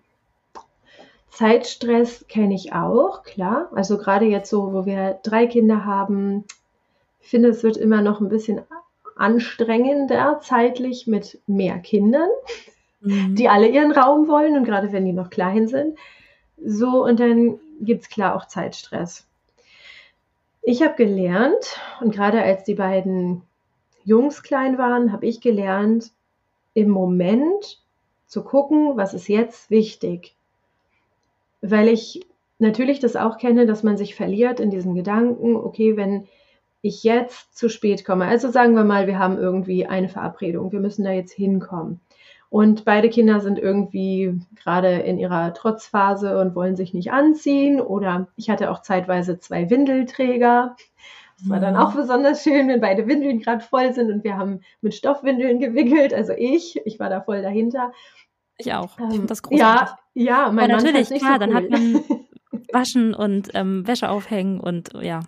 Zeitstress 1.31 2.27
kenne 2.29 2.55
ich 2.55 2.73
auch, 2.73 3.23
klar. 3.23 3.69
Also 3.73 3.97
gerade 3.97 4.27
jetzt 4.27 4.50
so, 4.50 4.73
wo 4.73 4.87
wir 4.87 5.21
drei 5.23 5.47
Kinder 5.47 5.85
haben, 5.85 6.45
ich 7.21 7.29
finde, 7.29 7.50
es 7.50 7.62
wird 7.62 7.77
immer 7.77 8.03
noch 8.03 8.21
ein 8.21 8.29
bisschen 8.29 8.62
anstrengender 9.17 10.41
zeitlich 10.43 11.06
mit 11.06 11.41
mehr 11.47 11.79
Kindern, 11.79 12.29
mhm. 13.00 13.35
die 13.35 13.49
alle 13.49 13.69
ihren 13.69 13.93
Raum 13.93 14.29
wollen 14.29 14.56
und 14.56 14.65
gerade 14.65 14.93
wenn 14.93 15.05
die 15.05 15.12
noch 15.12 15.31
klein 15.31 15.69
sind. 15.69 15.99
So, 16.65 17.05
und 17.05 17.21
dann 17.21 17.61
gibt 17.81 18.03
es 18.03 18.09
klar 18.09 18.35
auch 18.35 18.47
Zeitstress. 18.47 19.27
Ich 20.62 20.83
habe 20.83 20.97
gelernt, 20.97 21.81
und 22.00 22.12
gerade 22.14 22.43
als 22.43 22.64
die 22.64 22.75
beiden 22.75 23.43
Jungs 24.09 24.43
klein 24.43 24.79
waren, 24.79 25.12
habe 25.12 25.27
ich 25.27 25.41
gelernt, 25.41 26.12
im 26.73 26.88
Moment 26.88 27.83
zu 28.27 28.43
gucken, 28.43 28.97
was 28.97 29.12
ist 29.12 29.29
jetzt 29.29 29.71
wichtig. 29.71 30.35
Weil 31.61 31.88
ich 31.88 32.27
natürlich 32.59 33.00
das 33.00 33.17
auch 33.17 33.37
kenne, 33.37 33.67
dass 33.67 33.83
man 33.83 33.97
sich 33.99 34.15
verliert 34.15 34.61
in 34.61 34.71
diesen 34.71 34.95
Gedanken, 34.95 35.57
okay, 35.57 35.97
wenn 35.97 36.27
ich 36.81 37.03
jetzt 37.03 37.57
zu 37.57 37.69
spät 37.69 38.05
komme. 38.05 38.27
Also 38.27 38.50
sagen 38.50 38.75
wir 38.75 38.85
mal, 38.85 39.07
wir 39.07 39.19
haben 39.19 39.37
irgendwie 39.37 39.87
eine 39.87 40.09
Verabredung, 40.09 40.73
wir 40.73 40.81
müssen 40.81 41.05
da 41.05 41.11
jetzt 41.11 41.33
hinkommen. 41.33 42.00
Und 42.50 42.87
beide 42.87 43.11
Kinder 43.11 43.41
sind 43.41 43.59
irgendwie 43.59 44.41
gerade 44.57 44.88
in 45.00 45.19
ihrer 45.19 45.53
Trotzphase 45.53 46.38
und 46.38 46.55
wollen 46.55 46.77
sich 46.77 46.95
nicht 46.95 47.12
anziehen. 47.12 47.79
Oder 47.79 48.29
ich 48.37 48.49
hatte 48.49 48.71
auch 48.71 48.81
zeitweise 48.81 49.38
zwei 49.38 49.69
Windelträger. 49.69 50.75
Das 51.38 51.49
war 51.49 51.61
dann 51.61 51.76
auch 51.76 51.95
besonders 51.95 52.42
schön, 52.42 52.68
wenn 52.68 52.80
beide 52.80 53.07
Windeln 53.07 53.40
gerade 53.40 53.62
voll 53.62 53.92
sind 53.92 54.11
und 54.11 54.25
wir 54.25 54.37
haben 54.37 54.61
mit 54.80 54.95
Stoffwindeln 54.95 55.61
gewickelt. 55.61 56.12
Also 56.12 56.33
ich, 56.37 56.80
ich 56.85 56.99
war 56.99 57.11
da 57.11 57.21
voll 57.21 57.42
dahinter. 57.42 57.92
Ich 58.57 58.73
auch. 58.73 58.99
Ich 59.11 59.14
ähm, 59.14 59.26
das 59.26 59.42
großartig. 59.42 59.95
Ja, 60.14 60.47
ja, 60.47 60.50
mein 60.52 60.71
Aber 60.71 60.83
natürlich, 60.83 61.09
klar, 61.09 61.21
so 61.21 61.26
cool. 61.33 61.38
dann 61.38 61.54
hat 61.54 61.71
man 61.71 62.00
Waschen 62.73 63.14
und 63.14 63.50
ähm, 63.54 63.87
Wäsche 63.87 64.09
aufhängen 64.09 64.59
und 64.59 64.90
ja. 65.00 65.21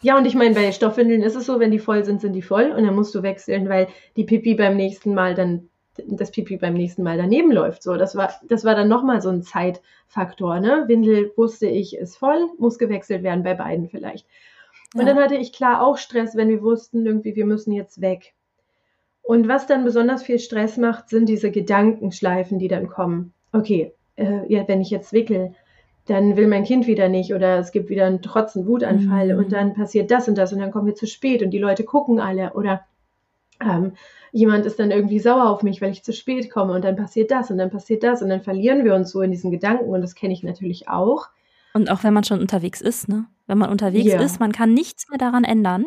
Ja, 0.00 0.18
und 0.18 0.26
ich 0.26 0.34
meine, 0.34 0.54
bei 0.54 0.72
Stoffwindeln 0.72 1.22
ist 1.22 1.34
es 1.34 1.46
so, 1.46 1.60
wenn 1.60 1.70
die 1.70 1.78
voll 1.78 2.04
sind, 2.04 2.20
sind 2.20 2.32
die 2.32 2.42
voll 2.42 2.72
und 2.72 2.84
dann 2.84 2.94
musst 2.94 3.14
du 3.14 3.22
wechseln, 3.22 3.68
weil 3.68 3.88
die 4.16 4.24
Pipi 4.24 4.54
beim 4.54 4.76
nächsten 4.76 5.14
Mal 5.14 5.34
dann 5.34 5.68
das 6.08 6.30
Pipi 6.30 6.56
beim 6.56 6.74
nächsten 6.74 7.02
Mal 7.02 7.16
daneben 7.16 7.52
läuft. 7.52 7.82
So, 7.82 7.96
das 7.96 8.16
war, 8.16 8.32
das 8.48 8.64
war 8.64 8.74
dann 8.74 8.88
nochmal 8.88 9.22
so 9.22 9.28
ein 9.28 9.42
Zeitfaktor. 9.42 10.60
Ne? 10.60 10.84
Windel 10.88 11.32
wusste 11.36 11.66
ich, 11.66 11.96
ist 11.96 12.16
voll, 12.16 12.48
muss 12.58 12.78
gewechselt 12.78 13.22
werden 13.22 13.44
bei 13.44 13.54
beiden 13.54 13.88
vielleicht. 13.88 14.26
Und 14.94 15.00
ja. 15.00 15.06
dann 15.06 15.22
hatte 15.22 15.36
ich 15.36 15.52
klar 15.52 15.84
auch 15.84 15.98
Stress, 15.98 16.36
wenn 16.36 16.48
wir 16.48 16.62
wussten, 16.62 17.04
irgendwie, 17.04 17.36
wir 17.36 17.44
müssen 17.44 17.72
jetzt 17.72 18.00
weg. 18.00 18.34
Und 19.22 19.48
was 19.48 19.66
dann 19.66 19.84
besonders 19.84 20.22
viel 20.22 20.38
Stress 20.38 20.76
macht, 20.76 21.08
sind 21.08 21.28
diese 21.28 21.50
Gedankenschleifen, 21.50 22.58
die 22.58 22.68
dann 22.68 22.88
kommen. 22.88 23.32
Okay, 23.52 23.92
äh, 24.16 24.52
ja, 24.52 24.66
wenn 24.68 24.80
ich 24.80 24.90
jetzt 24.90 25.12
wickel, 25.12 25.54
dann 26.06 26.36
will 26.36 26.46
mein 26.46 26.64
Kind 26.64 26.86
wieder 26.86 27.08
nicht 27.08 27.34
oder 27.34 27.58
es 27.58 27.72
gibt 27.72 27.88
wieder 27.88 28.06
einen 28.06 28.22
trotzen 28.22 28.66
Wutanfall 28.66 29.32
mhm. 29.32 29.38
und 29.38 29.52
dann 29.52 29.74
passiert 29.74 30.10
das 30.10 30.28
und 30.28 30.36
das 30.36 30.52
und 30.52 30.58
dann 30.58 30.70
kommen 30.70 30.86
wir 30.86 30.94
zu 30.94 31.06
spät 31.06 31.42
und 31.42 31.50
die 31.50 31.58
Leute 31.58 31.84
gucken 31.84 32.20
alle 32.20 32.52
oder 32.52 32.82
ähm, 33.60 33.92
jemand 34.32 34.66
ist 34.66 34.78
dann 34.78 34.90
irgendwie 34.90 35.20
sauer 35.20 35.48
auf 35.48 35.62
mich, 35.62 35.80
weil 35.80 35.92
ich 35.92 36.02
zu 36.02 36.12
spät 36.12 36.50
komme 36.50 36.74
und 36.74 36.84
dann 36.84 36.96
passiert 36.96 37.30
das 37.30 37.50
und 37.50 37.58
dann 37.58 37.70
passiert 37.70 38.02
das 38.02 38.20
und 38.20 38.28
dann 38.28 38.42
verlieren 38.42 38.84
wir 38.84 38.94
uns 38.94 39.10
so 39.10 39.22
in 39.22 39.30
diesen 39.30 39.50
Gedanken 39.50 39.88
und 39.88 40.02
das 40.02 40.14
kenne 40.14 40.34
ich 40.34 40.42
natürlich 40.42 40.88
auch. 40.88 41.28
Und 41.74 41.90
auch 41.90 42.04
wenn 42.04 42.14
man 42.14 42.24
schon 42.24 42.40
unterwegs 42.40 42.80
ist, 42.80 43.08
ne? 43.08 43.26
Wenn 43.46 43.58
man 43.58 43.68
unterwegs 43.68 44.12
ja. 44.12 44.20
ist, 44.20 44.40
man 44.40 44.52
kann 44.52 44.72
nichts 44.72 45.08
mehr 45.10 45.18
daran 45.18 45.44
ändern. 45.44 45.86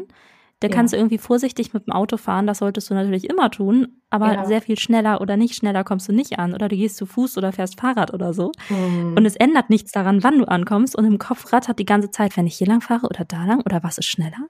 Da 0.59 0.67
ja. 0.67 0.73
kannst 0.73 0.93
du 0.93 0.97
irgendwie 0.97 1.19
vorsichtig 1.19 1.73
mit 1.73 1.85
dem 1.85 1.93
Auto 1.93 2.17
fahren, 2.17 2.47
das 2.47 2.59
solltest 2.59 2.89
du 2.89 2.95
natürlich 2.95 3.29
immer 3.29 3.51
tun, 3.51 4.01
aber 4.09 4.33
ja. 4.33 4.45
sehr 4.45 4.61
viel 4.61 4.77
schneller 4.77 5.21
oder 5.21 5.37
nicht 5.37 5.53
schneller 5.53 5.83
kommst 5.83 6.07
du 6.07 6.13
nicht 6.13 6.39
an 6.39 6.55
oder 6.55 6.67
du 6.67 6.75
gehst 6.75 6.97
zu 6.97 7.05
Fuß 7.05 7.37
oder 7.37 7.51
fährst 7.51 7.79
Fahrrad 7.79 8.11
oder 8.11 8.33
so. 8.33 8.51
Mhm. 8.69 9.13
Und 9.15 9.25
es 9.25 9.35
ändert 9.35 9.69
nichts 9.69 9.91
daran, 9.91 10.23
wann 10.23 10.39
du 10.39 10.45
ankommst 10.45 10.95
und 10.95 11.05
im 11.05 11.19
Kopf 11.19 11.53
rattert 11.53 11.77
die 11.77 11.85
ganze 11.85 12.09
Zeit, 12.09 12.35
wenn 12.37 12.47
ich 12.47 12.55
hier 12.55 12.65
lang 12.65 12.81
fahre 12.81 13.05
oder 13.05 13.23
da 13.23 13.45
lang 13.45 13.61
oder 13.61 13.83
was 13.83 13.99
ist 13.99 14.07
schneller. 14.07 14.47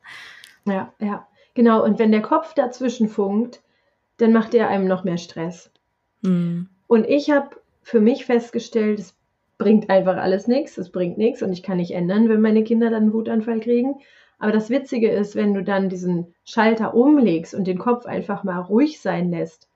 Ja, 0.65 0.94
ja, 1.00 1.27
genau. 1.53 1.84
Und 1.84 2.00
wenn 2.00 2.12
der 2.13 2.22
Kopf 2.22 2.53
dazwischen 2.53 3.10
funkt, 3.10 3.62
dann 4.15 4.32
macht 4.32 4.53
er 4.53 4.70
einem 4.70 4.88
noch 4.88 5.03
mehr 5.03 5.17
Stress. 5.17 5.72
Mhm. 6.22 6.70
Und 6.88 7.06
ich 7.06 7.32
habe 7.32 7.50
für 7.82 8.00
mich 8.00 8.25
festgestellt, 8.25 9.00
es 9.00 9.16
bringt 9.57 9.89
einfach 9.89 10.17
alles 10.17 10.47
nichts, 10.47 10.77
es 10.77 10.91
bringt 10.91 11.17
nichts 11.17 11.41
und 11.41 11.51
ich 11.51 11.63
kann 11.63 11.77
nicht 11.77 11.91
ändern, 11.91 12.29
wenn 12.29 12.41
meine 12.41 12.63
Kinder 12.63 12.89
dann 12.89 13.03
einen 13.03 13.13
Wutanfall 13.13 13.59
kriegen. 13.59 13.95
Aber 14.39 14.51
das 14.51 14.69
Witzige 14.69 15.09
ist, 15.09 15.35
wenn 15.35 15.53
du 15.53 15.63
dann 15.63 15.89
diesen 15.89 16.35
Schalter 16.43 16.93
umlegst 16.93 17.55
und 17.55 17.65
den 17.65 17.79
Kopf 17.79 18.05
einfach 18.05 18.43
mal 18.43 18.59
ruhig 18.59 19.01
sein 19.01 19.31
lässt, 19.31 19.67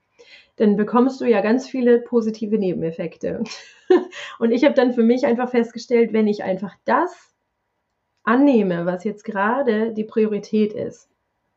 dann 0.58 0.78
bekommst 0.78 1.20
du 1.20 1.26
ja 1.26 1.42
ganz 1.42 1.68
viele 1.68 2.00
positive 2.00 2.58
Nebeneffekte. 2.58 3.44
Und 4.40 4.52
ich 4.52 4.64
habe 4.64 4.76
dann 4.76 4.94
für 4.94 5.02
mich 5.02 5.26
einfach 5.26 5.50
festgestellt, 5.50 6.14
wenn 6.14 6.28
ich 6.28 6.44
einfach 6.44 6.76
das 6.86 7.34
annehme, 8.24 8.86
was 8.86 9.04
jetzt 9.04 9.24
gerade 9.24 9.92
die 9.94 10.04
Priorität 10.04 10.74
ist, 10.74 11.10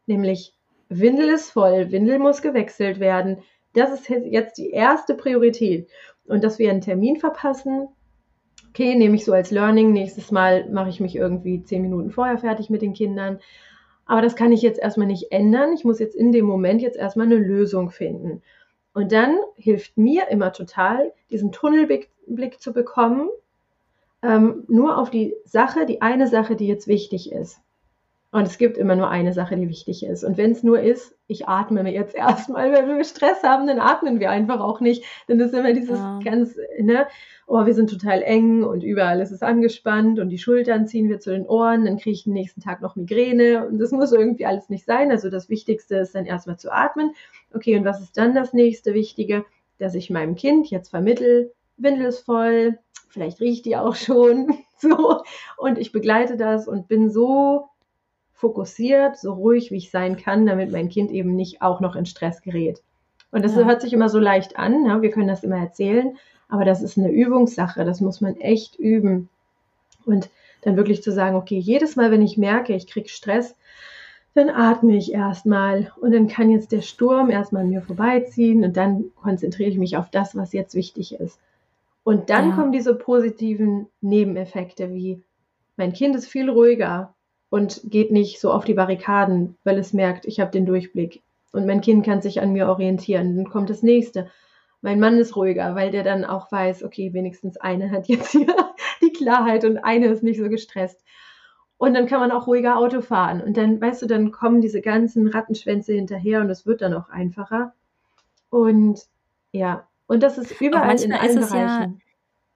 nämlich 0.07 0.55
Windel 0.89 1.29
ist 1.29 1.51
voll, 1.51 1.91
Windel 1.91 2.19
muss 2.19 2.41
gewechselt 2.41 3.01
werden, 3.01 3.43
das 3.75 3.93
ist 3.93 4.09
jetzt 4.09 4.57
die 4.57 4.71
erste 4.71 5.15
Priorität. 5.15 5.91
Und 6.27 6.43
dass 6.43 6.59
wir 6.59 6.71
einen 6.71 6.81
Termin 6.81 7.17
verpassen, 7.17 7.89
okay, 8.75 8.97
nehme 8.97 9.15
ich 9.15 9.25
so 9.25 9.33
als 9.33 9.53
Learning, 9.53 9.93
nächstes 9.93 10.33
Mal 10.33 10.69
mache 10.69 10.89
ich 10.89 10.99
mich 10.99 11.15
irgendwie 11.15 11.63
zehn 11.63 11.81
Minuten 11.81 12.11
vorher 12.11 12.39
fertig 12.39 12.71
mit 12.71 12.83
den 12.83 12.93
Kindern. 12.93 13.39
Aber 14.05 14.21
das 14.21 14.35
kann 14.35 14.51
ich 14.51 14.63
jetzt 14.63 14.81
erstmal 14.81 15.07
nicht 15.07 15.31
ändern. 15.31 15.73
Ich 15.73 15.85
muss 15.85 16.01
jetzt 16.01 16.17
in 16.17 16.33
dem 16.33 16.45
Moment 16.45 16.83
jetzt 16.83 16.97
erstmal 16.97 17.27
eine 17.27 17.37
Lösung 17.37 17.91
finden. 17.91 18.43
Und 18.93 19.13
dann 19.13 19.37
hilft 19.55 19.97
mir 19.97 20.29
immer 20.29 20.53
total, 20.53 21.13
diesen 21.31 21.53
Tunnelblick 21.53 22.61
zu 22.61 22.73
bekommen, 22.73 23.29
ähm, 24.23 24.65
nur 24.67 24.99
auf 24.99 25.09
die 25.09 25.37
Sache, 25.45 25.87
die 25.87 26.03
eine 26.03 26.27
Sache, 26.27 26.57
die 26.57 26.67
jetzt 26.67 26.89
wichtig 26.89 27.31
ist. 27.31 27.61
Und 28.35 28.49
es 28.49 28.59
gibt 28.59 28.79
immer 28.79 28.97
nur 28.97 29.09
eine 29.11 29.33
Sache, 29.33 29.57
die 29.57 29.69
wichtig 29.69 30.05
ist. 30.05 30.25
Und 30.25 30.37
wenn 30.37 30.51
es 30.51 30.65
nur 30.65 30.81
ist, 30.81 31.17
ich 31.29 31.47
atme 31.47 31.85
mir 31.85 31.93
jetzt 31.93 32.17
erstmal, 32.17 32.73
wenn 32.73 32.89
wir 32.89 33.05
Stress 33.05 33.45
haben, 33.45 33.69
dann 33.69 33.79
atmen 33.79 34.19
wir 34.19 34.29
einfach 34.29 34.59
auch 34.59 34.81
nicht. 34.81 35.05
Dann 35.29 35.39
ist 35.39 35.55
immer 35.55 35.73
dieses 35.73 36.01
ja. 36.01 36.19
ganz, 36.19 36.57
ne, 36.81 37.07
oh, 37.47 37.65
wir 37.65 37.75
sind 37.75 37.91
total 37.91 38.23
eng 38.23 38.65
und 38.65 38.83
überall 38.83 39.21
ist 39.21 39.31
es 39.31 39.43
angespannt 39.43 40.19
und 40.19 40.31
die 40.31 40.39
Schultern 40.39 40.89
ziehen 40.89 41.09
wir 41.09 41.21
zu 41.21 41.31
den 41.31 41.47
Ohren, 41.47 41.85
dann 41.85 41.97
kriege 41.97 42.11
ich 42.11 42.25
den 42.25 42.33
nächsten 42.33 42.61
Tag 42.61 42.83
noch 42.83 42.97
Migräne 42.97 43.69
und 43.69 43.79
das 43.79 43.93
muss 43.93 44.11
irgendwie 44.11 44.47
alles 44.47 44.69
nicht 44.69 44.85
sein. 44.85 45.13
Also 45.13 45.31
das 45.31 45.49
Wichtigste 45.49 45.99
ist 45.99 46.17
dann 46.17 46.27
erstmal 46.27 46.57
zu 46.57 46.73
atmen. 46.73 47.13
Okay, 47.55 47.79
und 47.79 47.85
was 47.85 48.01
ist 48.01 48.17
dann 48.19 48.35
das 48.35 48.53
nächste 48.53 48.95
Wichtige? 48.95 49.45
Dass 49.79 49.95
ich 49.95 50.11
meinem 50.11 50.35
Kind 50.35 50.71
jetzt 50.71 50.89
vermittel, 50.89 51.53
Windel 51.77 52.07
ist 52.07 52.25
voll, 52.25 52.81
vielleicht 53.11 53.41
riecht 53.41 53.65
die 53.65 53.77
auch 53.77 53.95
schon, 53.95 54.59
so. 54.81 55.23
Und 55.57 55.79
ich 55.79 55.93
begleite 55.93 56.37
das 56.37 56.67
und 56.67 56.89
bin 56.89 57.11
so 57.11 57.69
fokussiert, 58.45 59.17
so 59.17 59.33
ruhig 59.33 59.71
wie 59.71 59.79
ich 59.79 59.91
sein 59.91 60.19
kann, 60.19 60.45
damit 60.45 60.71
mein 60.71 60.91
Kind 60.91 61.11
eben 61.11 61.35
nicht 61.35 61.63
auch 61.63 61.81
noch 61.81 61.97
in 61.97 62.05
Stress 62.05 62.43
gerät. 62.43 62.83
Und 63.31 63.43
das 63.43 63.57
ja. 63.57 63.65
hört 63.65 63.81
sich 63.81 63.95
immer 63.95 64.11
so 64.11 64.19
leicht 64.19 64.59
an, 64.59 64.83
ne? 64.83 65.01
wir 65.01 65.11
können 65.11 65.29
das 65.29 65.45
immer 65.45 65.57
erzählen, 65.57 66.19
aber 66.51 66.67
das 66.67 66.83
ist 66.83 66.99
eine 66.99 67.11
Übungssache, 67.11 67.87
das 67.87 68.03
muss 68.03 68.21
man 68.21 68.37
echt 68.37 68.79
üben. 68.79 69.31
Und 70.05 70.29
dann 70.61 70.77
wirklich 70.77 71.03
zu 71.03 71.11
sagen, 71.11 71.37
okay, 71.37 71.57
jedes 71.57 71.97
Mal, 71.97 72.11
wenn 72.11 72.21
ich 72.21 72.37
merke, 72.37 72.75
ich 72.75 72.87
kriege 72.87 73.09
Stress, 73.09 73.57
dann 74.35 74.51
atme 74.51 74.95
ich 74.95 75.15
erstmal 75.15 75.91
und 76.03 76.13
dann 76.13 76.29
kann 76.29 76.51
jetzt 76.51 76.71
der 76.71 76.83
Sturm 76.83 77.31
erstmal 77.31 77.63
an 77.63 77.71
mir 77.71 77.81
vorbeiziehen 77.81 78.63
und 78.63 78.77
dann 78.77 79.07
konzentriere 79.17 79.71
ich 79.71 79.79
mich 79.79 79.97
auf 79.97 80.11
das, 80.11 80.37
was 80.37 80.53
jetzt 80.53 80.75
wichtig 80.75 81.15
ist. 81.15 81.41
Und 82.03 82.29
dann 82.29 82.51
ja. 82.51 82.57
kommen 82.57 82.73
diese 82.73 82.95
positiven 82.95 83.87
Nebeneffekte 84.03 84.93
wie 84.93 85.23
mein 85.79 85.95
Kind 85.95 86.15
ist 86.15 86.29
viel 86.29 86.51
ruhiger, 86.51 87.15
und 87.51 87.83
geht 87.85 88.11
nicht 88.11 88.41
so 88.41 88.53
auf 88.53 88.65
die 88.65 88.75
Barrikaden, 88.75 89.57
weil 89.65 89.79
es 89.79 89.93
merkt, 89.93 90.27
ich 90.27 90.41
habe 90.41 90.51
den 90.51 90.67
Durchblick 90.67 91.23
und 91.53 91.67
mein 91.67 91.81
Kind 91.81 92.05
kann 92.05 92.21
sich 92.21 92.41
an 92.41 92.53
mir 92.53 92.69
orientieren. 92.69 93.37
Dann 93.37 93.49
kommt 93.49 93.71
das 93.71 93.83
nächste. 93.83 94.29
Mein 94.81 95.01
Mann 95.01 95.19
ist 95.19 95.37
ruhiger, 95.37 95.75
weil 95.75 95.91
der 95.91 96.03
dann 96.03 96.25
auch 96.25 96.51
weiß, 96.51 96.85
okay, 96.85 97.13
wenigstens 97.13 97.57
eine 97.57 97.91
hat 97.91 98.09
jetzt 98.09 98.33
hier 98.33 98.47
die 99.03 99.13
Klarheit 99.13 99.65
und 99.65 99.79
eine 99.79 100.09
ist 100.09 100.23
nicht 100.23 100.39
so 100.39 100.49
gestresst. 100.49 101.03
Und 101.79 101.95
dann 101.95 102.07
kann 102.07 102.21
man 102.21 102.33
auch 102.33 102.47
ruhiger 102.47 102.77
Auto 102.79 103.01
fahren. 103.01 103.41
Und 103.41 103.57
dann, 103.57 103.81
weißt 103.81 104.03
du, 104.03 104.07
dann 104.07 104.31
kommen 104.31 104.61
diese 104.61 104.81
ganzen 104.81 105.29
Rattenschwänze 105.29 105.93
hinterher 105.93 106.41
und 106.41 106.51
es 106.51 106.67
wird 106.67 106.83
dann 106.83 106.95
auch 106.95 107.09
einfacher. 107.09 107.75
Und 108.51 109.01
ja, 109.53 109.87
und 110.07 110.23
das 110.23 110.39
ist 110.39 110.61
überall 110.61 111.01
in 111.01 111.13
allen 111.13 111.41
Bereichen. 111.41 111.93
Ja 111.99 112.04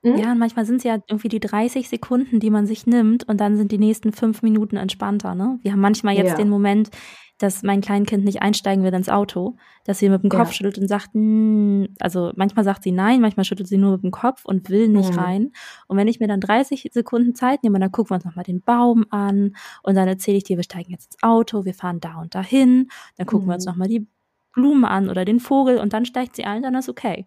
hm? 0.03 0.17
Ja, 0.17 0.33
und 0.33 0.39
manchmal 0.39 0.65
sind 0.65 0.77
es 0.77 0.85
ja 0.85 0.99
irgendwie 1.09 1.29
die 1.29 1.41
30 1.41 1.89
Sekunden, 1.89 2.39
die 2.41 2.51
man 2.51 2.67
sich 2.67 2.87
nimmt 2.87 3.29
und 3.29 3.41
dann 3.41 3.57
sind 3.57 3.73
die 3.73 3.79
nächsten 3.79 4.13
fünf 4.13 4.43
Minuten 4.43 4.77
entspannter. 4.77 5.35
Ne? 5.35 5.59
Wir 5.63 5.73
haben 5.73 5.81
manchmal 5.81 6.15
jetzt 6.15 6.31
ja. 6.31 6.37
den 6.37 6.49
Moment, 6.49 6.91
dass 7.39 7.63
mein 7.63 7.81
Kleinkind 7.81 8.25
nicht 8.25 8.43
einsteigen 8.43 8.85
will 8.85 8.93
ins 8.93 9.09
Auto, 9.09 9.57
dass 9.85 10.01
sie 10.01 10.09
mit 10.09 10.23
dem 10.23 10.31
Kopf 10.31 10.49
ja. 10.49 10.53
schüttelt 10.53 10.79
und 10.79 10.89
sagt, 10.89 11.15
hm, 11.15 11.89
also 12.01 12.33
manchmal 12.35 12.65
sagt 12.65 12.83
sie 12.83 12.91
nein, 12.91 13.21
manchmal 13.21 13.45
schüttelt 13.45 13.69
sie 13.69 13.79
nur 13.79 13.93
mit 13.93 14.03
dem 14.03 14.11
Kopf 14.11 14.45
und 14.45 14.69
will 14.71 14.89
nicht 14.89 15.13
mhm. 15.13 15.19
rein. 15.19 15.53
Und 15.87 15.97
wenn 15.97 16.09
ich 16.09 16.19
mir 16.21 16.27
dann 16.27 16.41
30 16.41 16.91
Sekunden 16.93 17.35
Zeit 17.35 17.63
nehme, 17.63 17.79
dann 17.79 17.93
gucken 17.93 18.11
wir 18.11 18.17
uns 18.17 18.25
nochmal 18.25 18.45
den 18.45 18.61
Baum 18.61 19.05
an 19.11 19.57
und 19.83 19.95
dann 19.95 20.09
erzähle 20.09 20.37
ich 20.37 20.45
dir, 20.45 20.57
wir 20.57 20.65
steigen 20.65 20.91
jetzt 20.91 21.15
ins 21.15 21.23
Auto, 21.23 21.65
wir 21.65 21.75
fahren 21.75 22.01
da 22.01 22.21
und 22.21 22.35
dahin, 22.35 22.89
dann 23.17 23.27
gucken 23.27 23.47
mhm. 23.47 23.51
wir 23.51 23.55
uns 23.55 23.67
mhm. 23.67 23.71
nochmal 23.71 23.89
die 23.89 24.07
Blume 24.53 24.89
an 24.89 25.09
oder 25.09 25.25
den 25.25 25.39
Vogel 25.39 25.79
und 25.79 25.93
dann 25.93 26.05
steigt 26.05 26.35
sie 26.35 26.45
ein, 26.45 26.63
dann 26.63 26.75
ist 26.75 26.89
okay. 26.89 27.25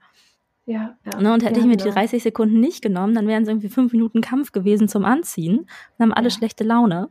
Ja, 0.66 0.96
ja. 1.06 1.20
Ne, 1.20 1.34
und 1.34 1.44
hätte 1.44 1.60
ja, 1.60 1.62
ich 1.62 1.66
mir 1.66 1.78
die 1.78 1.90
30 1.90 2.22
Sekunden 2.22 2.60
nicht 2.60 2.82
genommen, 2.82 3.16
dann 3.16 3.28
wären 3.28 3.44
es 3.44 3.50
irgendwie 3.50 3.70
fünf 3.70 3.92
Minuten 3.92 4.22
Kampf 4.22 4.52
gewesen 4.52 4.88
zum 4.88 5.06
Anziehen. 5.06 5.68
Dann 5.98 6.10
haben 6.10 6.18
alle 6.18 6.30
ja. 6.30 6.36
schlechte 6.36 6.64
Laune. 6.64 7.10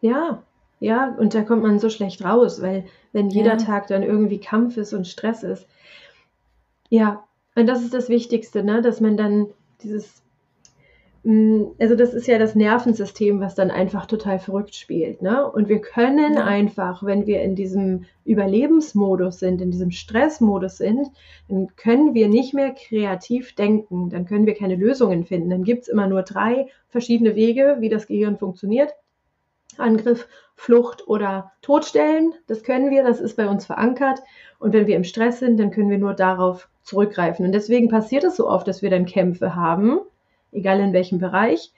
Ja, 0.00 0.42
ja, 0.80 1.14
und 1.18 1.34
da 1.34 1.42
kommt 1.42 1.62
man 1.62 1.78
so 1.78 1.90
schlecht 1.90 2.24
raus, 2.24 2.62
weil 2.62 2.86
wenn 3.12 3.28
jeder 3.28 3.58
Tag 3.58 3.88
dann 3.88 4.02
irgendwie 4.02 4.40
Kampf 4.40 4.78
ist 4.78 4.94
und 4.94 5.06
Stress 5.06 5.42
ist. 5.42 5.68
Ja, 6.88 7.24
und 7.54 7.66
das 7.66 7.82
ist 7.82 7.92
das 7.92 8.08
Wichtigste, 8.08 8.64
ne? 8.64 8.80
dass 8.80 9.00
man 9.00 9.18
dann 9.18 9.48
dieses 9.82 10.22
also 11.22 11.96
das 11.96 12.14
ist 12.14 12.26
ja 12.26 12.38
das 12.38 12.54
Nervensystem, 12.54 13.40
was 13.40 13.54
dann 13.54 13.70
einfach 13.70 14.06
total 14.06 14.38
verrückt 14.38 14.74
spielt. 14.74 15.20
Ne? 15.20 15.50
Und 15.50 15.68
wir 15.68 15.82
können 15.82 16.34
ja. 16.34 16.44
einfach, 16.44 17.02
wenn 17.04 17.26
wir 17.26 17.42
in 17.42 17.54
diesem 17.54 18.06
Überlebensmodus 18.24 19.38
sind, 19.38 19.60
in 19.60 19.70
diesem 19.70 19.90
Stressmodus 19.90 20.78
sind, 20.78 21.08
dann 21.48 21.68
können 21.76 22.14
wir 22.14 22.28
nicht 22.28 22.54
mehr 22.54 22.70
kreativ 22.72 23.54
denken, 23.54 24.08
dann 24.08 24.24
können 24.24 24.46
wir 24.46 24.54
keine 24.54 24.76
Lösungen 24.76 25.26
finden. 25.26 25.50
Dann 25.50 25.64
gibt 25.64 25.82
es 25.82 25.88
immer 25.88 26.06
nur 26.06 26.22
drei 26.22 26.68
verschiedene 26.88 27.34
Wege, 27.34 27.76
wie 27.80 27.90
das 27.90 28.06
Gehirn 28.06 28.38
funktioniert. 28.38 28.94
Angriff, 29.76 30.26
Flucht 30.54 31.06
oder 31.06 31.52
Todstellen, 31.60 32.32
das 32.46 32.62
können 32.62 32.90
wir, 32.90 33.02
das 33.04 33.20
ist 33.20 33.36
bei 33.36 33.46
uns 33.46 33.66
verankert. 33.66 34.20
Und 34.58 34.72
wenn 34.72 34.86
wir 34.86 34.96
im 34.96 35.04
Stress 35.04 35.40
sind, 35.40 35.60
dann 35.60 35.70
können 35.70 35.90
wir 35.90 35.98
nur 35.98 36.14
darauf 36.14 36.70
zurückgreifen. 36.82 37.44
Und 37.44 37.52
deswegen 37.52 37.88
passiert 37.88 38.24
es 38.24 38.36
so 38.36 38.48
oft, 38.48 38.66
dass 38.66 38.80
wir 38.80 38.88
dann 38.88 39.04
Kämpfe 39.04 39.54
haben 39.54 40.00
egal 40.52 40.80
in 40.80 40.92
welchem 40.92 41.18
Bereich, 41.18 41.72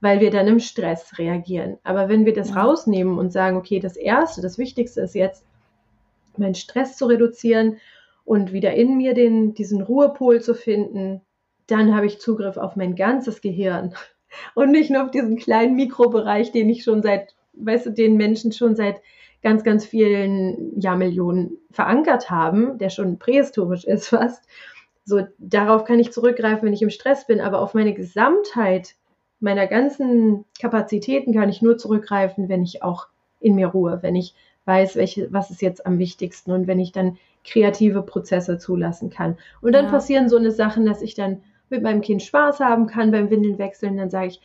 weil 0.00 0.20
wir 0.20 0.30
dann 0.30 0.46
im 0.46 0.60
Stress 0.60 1.18
reagieren. 1.18 1.78
Aber 1.82 2.08
wenn 2.08 2.24
wir 2.24 2.32
das 2.32 2.50
ja. 2.50 2.62
rausnehmen 2.62 3.18
und 3.18 3.32
sagen, 3.32 3.56
okay, 3.56 3.80
das 3.80 3.96
Erste, 3.96 4.40
das 4.40 4.58
Wichtigste 4.58 5.00
ist 5.00 5.14
jetzt, 5.14 5.44
meinen 6.36 6.54
Stress 6.54 6.96
zu 6.96 7.06
reduzieren 7.06 7.78
und 8.24 8.52
wieder 8.52 8.74
in 8.74 8.96
mir 8.96 9.14
den, 9.14 9.54
diesen 9.54 9.82
Ruhepol 9.82 10.40
zu 10.40 10.54
finden, 10.54 11.20
dann 11.66 11.94
habe 11.94 12.06
ich 12.06 12.20
Zugriff 12.20 12.56
auf 12.56 12.76
mein 12.76 12.94
ganzes 12.94 13.40
Gehirn 13.40 13.94
und 14.54 14.70
nicht 14.70 14.90
nur 14.90 15.04
auf 15.04 15.10
diesen 15.10 15.36
kleinen 15.36 15.74
Mikrobereich, 15.74 16.52
den 16.52 16.68
ich 16.68 16.84
schon 16.84 17.02
seit, 17.02 17.34
weißt 17.54 17.86
du, 17.86 17.90
den 17.90 18.16
Menschen 18.16 18.52
schon 18.52 18.76
seit 18.76 19.00
ganz, 19.42 19.64
ganz 19.64 19.86
vielen 19.86 20.78
Jahrmillionen 20.80 21.58
verankert 21.70 22.30
haben, 22.30 22.78
der 22.78 22.90
schon 22.90 23.18
prähistorisch 23.18 23.84
ist 23.84 24.08
fast. 24.08 24.44
So, 25.08 25.26
darauf 25.38 25.84
kann 25.84 25.98
ich 25.98 26.12
zurückgreifen, 26.12 26.66
wenn 26.66 26.74
ich 26.74 26.82
im 26.82 26.90
Stress 26.90 27.26
bin, 27.26 27.40
aber 27.40 27.62
auf 27.62 27.72
meine 27.72 27.94
Gesamtheit 27.94 28.94
meiner 29.40 29.66
ganzen 29.66 30.44
Kapazitäten 30.60 31.32
kann 31.32 31.48
ich 31.48 31.62
nur 31.62 31.78
zurückgreifen, 31.78 32.50
wenn 32.50 32.62
ich 32.62 32.82
auch 32.82 33.06
in 33.40 33.54
mir 33.54 33.68
ruhe, 33.68 34.00
wenn 34.02 34.14
ich 34.14 34.34
weiß, 34.66 34.96
welche, 34.96 35.32
was 35.32 35.50
ist 35.50 35.62
jetzt 35.62 35.86
am 35.86 35.98
wichtigsten 35.98 36.52
und 36.52 36.66
wenn 36.66 36.78
ich 36.78 36.92
dann 36.92 37.16
kreative 37.42 38.02
Prozesse 38.02 38.58
zulassen 38.58 39.08
kann. 39.08 39.38
Und 39.62 39.72
dann 39.72 39.86
ja. 39.86 39.90
passieren 39.90 40.28
so 40.28 40.36
eine 40.36 40.50
Sachen, 40.50 40.84
dass 40.84 41.00
ich 41.00 41.14
dann 41.14 41.40
mit 41.70 41.82
meinem 41.82 42.02
Kind 42.02 42.22
Spaß 42.22 42.60
haben 42.60 42.86
kann 42.86 43.10
beim 43.10 43.30
Windeln 43.30 43.56
wechseln. 43.56 43.96
Dann 43.96 44.10
sage 44.10 44.26
ich, 44.26 44.42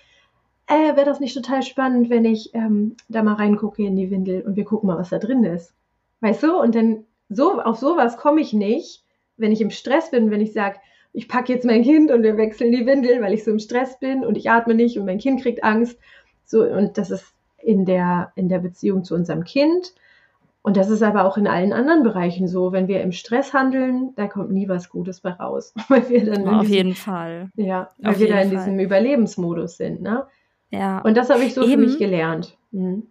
äh, 0.67 0.95
wäre 0.95 1.05
das 1.05 1.19
nicht 1.19 1.35
total 1.35 1.63
spannend, 1.63 2.09
wenn 2.09 2.23
ich 2.23 2.55
ähm, 2.55 2.95
da 3.09 3.21
mal 3.21 3.33
reingucke 3.33 3.83
in 3.83 3.97
die 3.97 4.11
Windel 4.11 4.43
und 4.43 4.55
wir 4.55 4.63
gucken 4.63 4.87
mal, 4.87 4.97
was 4.97 5.09
da 5.09 5.19
drin 5.19 5.43
ist. 5.43 5.73
Weißt 6.21 6.41
du? 6.41 6.57
Und 6.57 6.73
dann 6.73 7.03
so 7.27 7.59
auf 7.61 7.79
sowas 7.79 8.15
komme 8.15 8.39
ich 8.39 8.53
nicht, 8.53 9.03
wenn 9.43 9.51
ich 9.51 9.61
im 9.61 9.69
Stress 9.69 10.09
bin, 10.09 10.31
wenn 10.31 10.41
ich 10.41 10.53
sage, 10.53 10.77
ich 11.11 11.27
packe 11.27 11.53
jetzt 11.53 11.65
mein 11.65 11.83
Kind 11.83 12.09
und 12.09 12.23
wir 12.23 12.37
wechseln 12.37 12.71
die 12.71 12.87
Windel, 12.87 13.21
weil 13.21 13.33
ich 13.33 13.43
so 13.43 13.51
im 13.51 13.59
Stress 13.59 13.99
bin 13.99 14.25
und 14.25 14.35
ich 14.35 14.49
atme 14.49 14.73
nicht 14.73 14.97
und 14.97 15.05
mein 15.05 15.19
Kind 15.19 15.41
kriegt 15.43 15.63
Angst. 15.63 15.99
So, 16.45 16.63
und 16.63 16.97
das 16.97 17.11
ist 17.11 17.33
in 17.59 17.85
der, 17.85 18.31
in 18.35 18.49
der 18.49 18.59
Beziehung 18.59 19.03
zu 19.03 19.13
unserem 19.13 19.43
Kind. 19.43 19.93
Und 20.63 20.77
das 20.77 20.89
ist 20.89 21.03
aber 21.03 21.25
auch 21.25 21.37
in 21.37 21.45
allen 21.45 21.73
anderen 21.73 22.03
Bereichen 22.03 22.47
so. 22.47 22.71
Wenn 22.71 22.87
wir 22.87 23.01
im 23.01 23.11
Stress 23.11 23.53
handeln, 23.53 24.13
da 24.15 24.27
kommt 24.27 24.51
nie 24.51 24.69
was 24.69 24.89
Gutes 24.89 25.19
bei 25.19 25.31
raus. 25.31 25.73
Weil 25.89 26.09
wir 26.09 26.25
dann 26.25 26.47
Auf 26.47 26.61
diesem, 26.61 26.73
jeden 26.75 26.95
Fall. 26.95 27.49
Ja, 27.55 27.89
weil 27.97 28.13
Auf 28.13 28.19
wir 28.19 28.29
da 28.29 28.39
in 28.39 28.49
Fall. 28.49 28.57
diesem 28.57 28.79
Überlebensmodus 28.79 29.77
sind. 29.77 30.01
Ne? 30.01 30.25
Ja. 30.69 30.99
Und 31.01 31.17
das 31.17 31.29
habe 31.29 31.43
ich 31.43 31.53
so 31.53 31.63
Eben. 31.63 31.71
für 31.71 31.77
mich 31.79 31.97
gelernt. 31.97 32.57
Mhm. 32.71 33.07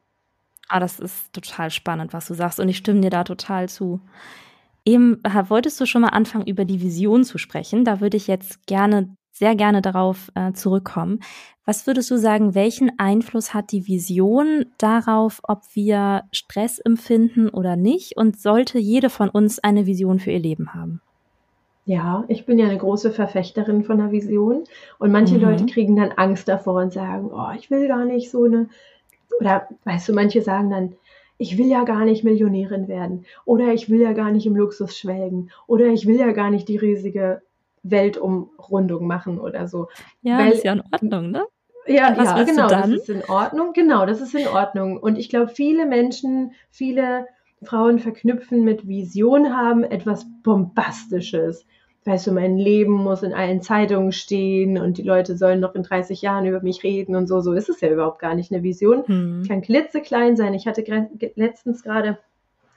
Ah, 0.68 0.80
das 0.80 0.98
ist 0.98 1.30
total 1.34 1.70
spannend, 1.70 2.14
was 2.14 2.26
du 2.26 2.34
sagst. 2.34 2.58
Und 2.58 2.70
ich 2.70 2.78
stimme 2.78 3.02
dir 3.02 3.10
da 3.10 3.22
total 3.22 3.68
zu. 3.68 4.00
Eben 4.84 5.20
wolltest 5.48 5.80
du 5.80 5.86
schon 5.86 6.02
mal 6.02 6.08
anfangen, 6.08 6.46
über 6.46 6.64
die 6.64 6.82
Vision 6.82 7.24
zu 7.24 7.38
sprechen. 7.38 7.84
Da 7.84 8.00
würde 8.00 8.16
ich 8.16 8.26
jetzt 8.26 8.66
gerne, 8.66 9.14
sehr 9.30 9.54
gerne 9.54 9.80
darauf 9.80 10.30
äh, 10.34 10.52
zurückkommen. 10.52 11.20
Was 11.64 11.86
würdest 11.86 12.10
du 12.10 12.16
sagen, 12.16 12.56
welchen 12.56 12.98
Einfluss 12.98 13.54
hat 13.54 13.70
die 13.70 13.86
Vision 13.86 14.66
darauf, 14.78 15.40
ob 15.44 15.60
wir 15.74 16.24
Stress 16.32 16.80
empfinden 16.80 17.48
oder 17.48 17.76
nicht? 17.76 18.16
Und 18.16 18.40
sollte 18.40 18.80
jede 18.80 19.10
von 19.10 19.28
uns 19.28 19.60
eine 19.60 19.86
Vision 19.86 20.18
für 20.18 20.32
ihr 20.32 20.40
Leben 20.40 20.74
haben? 20.74 21.00
Ja, 21.84 22.24
ich 22.28 22.46
bin 22.46 22.58
ja 22.58 22.66
eine 22.66 22.78
große 22.78 23.10
Verfechterin 23.10 23.84
von 23.84 23.98
der 23.98 24.12
Vision 24.12 24.64
und 24.98 25.10
manche 25.10 25.34
mhm. 25.34 25.42
Leute 25.42 25.66
kriegen 25.66 25.96
dann 25.96 26.12
Angst 26.12 26.48
davor 26.48 26.80
und 26.82 26.92
sagen, 26.92 27.30
oh, 27.32 27.50
ich 27.56 27.70
will 27.70 27.88
gar 27.88 28.04
nicht 28.04 28.30
so 28.30 28.44
eine, 28.44 28.68
oder 29.40 29.68
weißt 29.84 30.08
du, 30.08 30.12
manche 30.12 30.42
sagen 30.42 30.70
dann, 30.70 30.94
ich 31.42 31.58
will 31.58 31.66
ja 31.66 31.82
gar 31.82 32.04
nicht 32.04 32.22
Millionärin 32.22 32.87
werden 32.87 33.26
oder 33.44 33.72
ich 33.75 33.90
will 33.90 34.00
ja 34.00 34.12
gar 34.12 34.30
nicht 34.30 34.46
im 34.46 34.54
Luxus 34.54 34.96
schwelgen 34.96 35.50
oder 35.66 35.87
ich 35.87 36.06
will 36.06 36.16
ja 36.16 36.30
gar 36.30 36.50
nicht 36.50 36.68
die 36.68 36.76
riesige 36.76 37.42
Weltumrundung 37.82 39.08
machen 39.08 39.40
oder 39.40 39.66
so. 39.66 39.88
Ja, 40.22 40.38
Weil, 40.38 40.52
ist 40.52 40.64
ja 40.64 40.75
in 40.75 40.82
Ordnung, 40.92 41.32
ne? 41.32 41.44
Ja, 41.88 42.14
ja 42.14 42.44
genau, 42.44 42.68
das 42.68 42.88
ist 42.90 43.08
in 43.11 43.25
Ordnung. 43.25 43.72
Genau, 43.72 44.06
das 44.06 44.20
ist 44.20 44.37
in 44.37 44.46
Ordnung. 44.46 44.99
Und 44.99 45.18
ich 45.18 45.28
glaube, 45.28 45.49
viele 45.49 45.84
Menschen, 45.84 46.52
viele 46.70 47.26
Frauen 47.64 47.99
verknüpfen 47.99 48.62
mit 48.62 48.87
Vision 48.87 49.52
haben 49.52 49.82
etwas 49.82 50.25
Bombastisches. 50.44 51.66
Weißt 52.04 52.26
du, 52.26 52.32
mein 52.32 52.59
Leben 52.59 52.94
muss 52.94 53.23
in 53.23 53.32
allen 53.32 53.62
Zeitungen 53.62 54.11
stehen 54.11 54.76
und 54.76 54.99
die 54.99 55.02
Leute 55.02 55.37
sollen 55.37 55.61
noch 55.61 55.76
in 55.76 55.85
30 55.85 56.21
Jahren 56.21 56.47
über 56.47 56.61
mich 56.61 56.82
reden 56.82 57.14
und 57.14 57.28
so. 57.28 57.40
So 57.40 57.52
ist 57.52 57.68
es 57.68 57.80
ja 57.80 57.90
überhaupt 57.90 58.18
gar 58.18 58.35
nicht. 58.35 58.52
Eine 58.52 58.64
Vision 58.64 59.06
hm. 59.06 59.44
kann 59.47 59.62
klitzeklein 59.62 60.37
sein. 60.37 60.52
Ich 60.54 60.66
hatte 60.66 60.85
letztens 61.37 61.85
gerade 61.85 62.18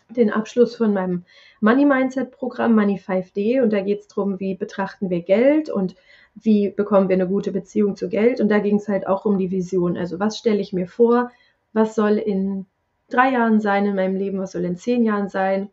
den 0.10 0.32
Abschluss 0.32 0.76
von 0.76 0.94
meinem 0.94 1.24
Money 1.60 1.86
Mindset 1.86 2.32
Programm 2.32 2.76
Money 2.76 3.00
5D 3.00 3.62
und 3.64 3.74
da 3.74 3.82
geht 3.82 4.02
es 4.02 4.08
darum, 4.08 4.40
wie 4.40 4.56
betrachten 4.56 5.10
wir 5.10 5.22
Geld 5.22 5.70
und 5.70 5.96
wie 6.36 6.70
bekommen 6.70 7.10
wir 7.10 7.16
eine 7.16 7.28
gute 7.28 7.52
Beziehung 7.52 7.96
zu 7.96 8.10
Geld 8.10 8.42
und 8.42 8.50
da 8.50 8.60
ging 8.60 8.76
es 8.76 8.88
halt 8.88 9.08
auch 9.08 9.26
um 9.26 9.40
die 9.40 9.52
Vision. 9.52 9.98
Also 9.98 10.20
was 10.20 10.38
stelle 10.38 10.60
ich 10.60 10.74
mir 10.74 10.88
vor, 10.88 11.32
was 11.74 11.96
soll 11.96 12.18
in 12.18 12.66
drei 13.10 13.32
Jahren 13.32 13.60
sein 13.60 13.86
in 13.86 13.96
meinem 13.96 14.16
Leben, 14.16 14.40
was 14.40 14.52
soll 14.52 14.66
in 14.66 14.78
zehn 14.78 15.04
Jahren 15.04 15.30
sein 15.30 15.70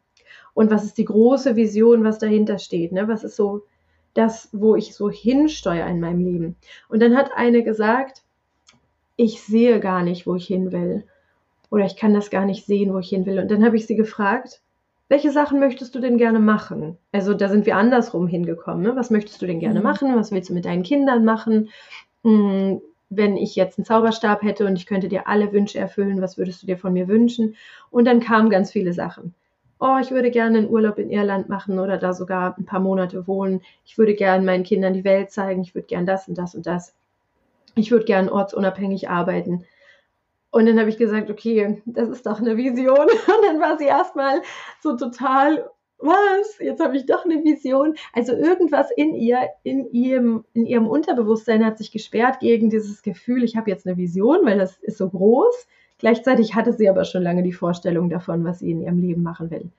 und 0.54 0.70
was 0.70 0.84
ist 0.84 0.98
die 0.98 1.04
große 1.04 1.56
Vision, 1.56 2.04
was 2.04 2.18
dahinter 2.18 2.58
steht, 2.58 2.92
ne? 2.92 3.08
was 3.08 3.24
ist 3.24 3.36
so 3.36 3.62
das, 4.14 4.48
wo 4.52 4.76
ich 4.76 4.94
so 4.94 5.10
hinsteuere 5.10 5.88
in 5.88 6.00
meinem 6.00 6.20
Leben. 6.20 6.56
Und 6.88 7.00
dann 7.00 7.16
hat 7.16 7.30
eine 7.34 7.62
gesagt, 7.62 8.22
ich 9.16 9.42
sehe 9.42 9.80
gar 9.80 10.02
nicht, 10.02 10.26
wo 10.26 10.34
ich 10.34 10.46
hin 10.46 10.72
will. 10.72 11.04
Oder 11.70 11.86
ich 11.86 11.96
kann 11.96 12.12
das 12.12 12.28
gar 12.28 12.44
nicht 12.44 12.66
sehen, 12.66 12.92
wo 12.92 12.98
ich 12.98 13.08
hin 13.08 13.24
will. 13.24 13.38
Und 13.38 13.50
dann 13.50 13.64
habe 13.64 13.76
ich 13.76 13.86
sie 13.86 13.96
gefragt, 13.96 14.60
welche 15.08 15.30
Sachen 15.30 15.60
möchtest 15.60 15.94
du 15.94 16.00
denn 16.00 16.18
gerne 16.18 16.38
machen? 16.38 16.98
Also 17.12 17.34
da 17.34 17.48
sind 17.48 17.66
wir 17.66 17.76
andersrum 17.76 18.26
hingekommen. 18.26 18.82
Ne? 18.82 18.96
Was 18.96 19.10
möchtest 19.10 19.40
du 19.40 19.46
denn 19.46 19.60
gerne 19.60 19.80
mhm. 19.80 19.84
machen? 19.84 20.16
Was 20.16 20.32
willst 20.32 20.50
du 20.50 20.54
mit 20.54 20.64
deinen 20.64 20.82
Kindern 20.82 21.24
machen? 21.24 21.70
Hm, 22.24 22.80
wenn 23.08 23.36
ich 23.36 23.56
jetzt 23.56 23.78
einen 23.78 23.84
Zauberstab 23.84 24.42
hätte 24.42 24.66
und 24.66 24.76
ich 24.76 24.86
könnte 24.86 25.08
dir 25.08 25.26
alle 25.28 25.52
Wünsche 25.52 25.78
erfüllen, 25.78 26.22
was 26.22 26.38
würdest 26.38 26.62
du 26.62 26.66
dir 26.66 26.78
von 26.78 26.92
mir 26.92 27.08
wünschen? 27.08 27.56
Und 27.90 28.06
dann 28.06 28.20
kamen 28.20 28.48
ganz 28.48 28.70
viele 28.70 28.92
Sachen. 28.92 29.34
Oh, 29.84 29.98
ich 30.00 30.12
würde 30.12 30.30
gerne 30.30 30.58
einen 30.58 30.70
Urlaub 30.70 30.96
in 31.00 31.10
Irland 31.10 31.48
machen 31.48 31.80
oder 31.80 31.98
da 31.98 32.12
sogar 32.12 32.56
ein 32.56 32.64
paar 32.64 32.78
Monate 32.78 33.26
wohnen. 33.26 33.62
Ich 33.84 33.98
würde 33.98 34.14
gerne 34.14 34.46
meinen 34.46 34.62
Kindern 34.62 34.94
die 34.94 35.02
Welt 35.02 35.32
zeigen. 35.32 35.62
Ich 35.62 35.74
würde 35.74 35.88
gerne 35.88 36.06
das 36.06 36.28
und 36.28 36.38
das 36.38 36.54
und 36.54 36.68
das. 36.68 36.94
Ich 37.74 37.90
würde 37.90 38.04
gerne 38.04 38.32
ortsunabhängig 38.32 39.10
arbeiten. 39.10 39.64
Und 40.52 40.66
dann 40.66 40.78
habe 40.78 40.88
ich 40.88 40.98
gesagt, 40.98 41.30
okay, 41.30 41.82
das 41.84 42.10
ist 42.10 42.26
doch 42.26 42.38
eine 42.38 42.56
Vision. 42.56 42.96
Und 43.08 43.44
dann 43.44 43.58
war 43.58 43.76
sie 43.76 43.86
erstmal 43.86 44.42
so 44.80 44.96
total 44.96 45.68
was? 45.98 46.58
Jetzt 46.60 46.80
habe 46.80 46.96
ich 46.96 47.06
doch 47.06 47.24
eine 47.24 47.42
Vision. 47.42 47.96
Also 48.12 48.34
irgendwas 48.34 48.88
in 48.96 49.16
ihr, 49.16 49.48
in 49.64 49.90
ihrem, 49.90 50.44
in 50.52 50.64
ihrem 50.64 50.86
Unterbewusstsein 50.86 51.64
hat 51.64 51.78
sich 51.78 51.90
gesperrt 51.90 52.38
gegen 52.38 52.70
dieses 52.70 53.02
Gefühl, 53.02 53.42
ich 53.42 53.56
habe 53.56 53.70
jetzt 53.70 53.86
eine 53.86 53.96
Vision, 53.96 54.44
weil 54.44 54.58
das 54.58 54.76
ist 54.76 54.98
so 54.98 55.08
groß. 55.08 55.66
Gleichzeitig 56.02 56.56
hatte 56.56 56.72
sie 56.72 56.88
aber 56.88 57.04
schon 57.04 57.22
lange 57.22 57.44
die 57.44 57.52
Vorstellung 57.52 58.10
davon, 58.10 58.42
was 58.44 58.58
sie 58.58 58.72
in 58.72 58.80
ihrem 58.80 58.98
Leben 58.98 59.22
machen 59.22 59.52
will. 59.52 59.70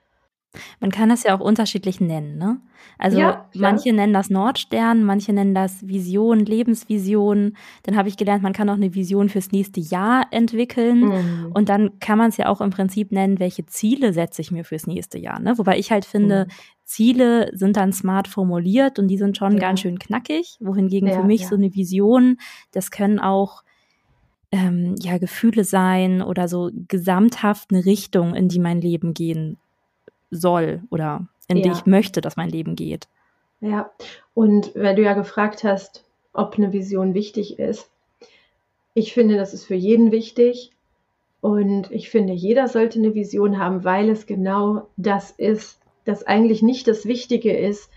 Man 0.80 0.90
kann 0.90 1.10
das 1.10 1.24
ja 1.24 1.36
auch 1.36 1.40
unterschiedlich 1.40 2.00
nennen, 2.00 2.38
ne? 2.38 2.62
Also 2.98 3.18
ja, 3.18 3.50
manche 3.54 3.92
nennen 3.92 4.14
das 4.14 4.30
Nordstern, 4.30 5.04
manche 5.04 5.34
nennen 5.34 5.54
das 5.54 5.86
Vision, 5.86 6.38
Lebensvision. 6.38 7.58
Dann 7.82 7.96
habe 7.96 8.08
ich 8.08 8.16
gelernt, 8.16 8.42
man 8.42 8.54
kann 8.54 8.70
auch 8.70 8.74
eine 8.74 8.94
Vision 8.94 9.28
fürs 9.28 9.52
nächste 9.52 9.80
Jahr 9.80 10.28
entwickeln. 10.30 11.00
Mhm. 11.00 11.52
Und 11.52 11.68
dann 11.68 11.98
kann 11.98 12.16
man 12.16 12.30
es 12.30 12.38
ja 12.38 12.46
auch 12.46 12.62
im 12.62 12.70
Prinzip 12.70 13.12
nennen, 13.12 13.38
welche 13.38 13.66
Ziele 13.66 14.14
setze 14.14 14.40
ich 14.40 14.50
mir 14.50 14.64
fürs 14.64 14.86
nächste 14.86 15.18
Jahr. 15.18 15.40
Ne? 15.40 15.58
Wobei 15.58 15.78
ich 15.78 15.92
halt 15.92 16.06
finde, 16.06 16.46
mhm. 16.46 16.52
Ziele 16.84 17.50
sind 17.52 17.76
dann 17.76 17.92
smart 17.92 18.28
formuliert 18.28 18.98
und 18.98 19.08
die 19.08 19.18
sind 19.18 19.36
schon 19.36 19.54
ja. 19.54 19.58
ganz 19.58 19.80
schön 19.80 19.98
knackig. 19.98 20.56
Wohingegen 20.60 21.08
ja, 21.08 21.20
für 21.20 21.26
mich 21.26 21.46
so 21.48 21.56
eine 21.56 21.74
Vision, 21.74 22.38
das 22.72 22.90
können 22.90 23.18
auch 23.18 23.63
ähm, 24.52 24.94
ja 25.00 25.18
Gefühle 25.18 25.64
sein 25.64 26.22
oder 26.22 26.48
so 26.48 26.70
gesamthaft 26.88 27.70
eine 27.70 27.84
Richtung, 27.84 28.34
in 28.34 28.48
die 28.48 28.58
mein 28.58 28.80
Leben 28.80 29.14
gehen 29.14 29.58
soll 30.30 30.82
oder 30.90 31.26
in 31.48 31.58
ja. 31.58 31.64
die 31.64 31.70
ich 31.70 31.86
möchte, 31.86 32.20
dass 32.20 32.36
mein 32.36 32.48
Leben 32.48 32.76
geht. 32.76 33.08
Ja, 33.60 33.90
und 34.34 34.74
weil 34.74 34.94
du 34.94 35.02
ja 35.02 35.14
gefragt 35.14 35.64
hast, 35.64 36.04
ob 36.32 36.56
eine 36.56 36.72
Vision 36.72 37.14
wichtig 37.14 37.58
ist, 37.58 37.90
ich 38.94 39.12
finde, 39.12 39.36
das 39.36 39.52
ist 39.52 39.64
für 39.64 39.74
jeden 39.74 40.12
wichtig. 40.12 40.70
Und 41.40 41.90
ich 41.90 42.08
finde, 42.08 42.32
jeder 42.32 42.68
sollte 42.68 42.98
eine 42.98 43.14
Vision 43.14 43.58
haben, 43.58 43.84
weil 43.84 44.08
es 44.08 44.26
genau 44.26 44.88
das 44.96 45.30
ist, 45.32 45.80
dass 46.04 46.22
eigentlich 46.22 46.62
nicht 46.62 46.88
das 46.88 47.04
Wichtige 47.04 47.54
ist, 47.54 47.90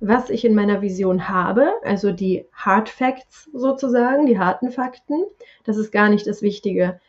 was 0.00 0.30
ich 0.30 0.44
in 0.44 0.54
meiner 0.54 0.82
Vision 0.82 1.28
habe, 1.28 1.72
also 1.82 2.12
die 2.12 2.46
Hard 2.52 2.88
Facts 2.88 3.48
sozusagen, 3.52 4.26
die 4.26 4.38
harten 4.38 4.70
Fakten. 4.70 5.24
Das 5.64 5.76
ist 5.76 5.90
gar 5.90 6.08
nicht 6.08 6.26
das 6.26 6.42
Wichtige, 6.42 7.00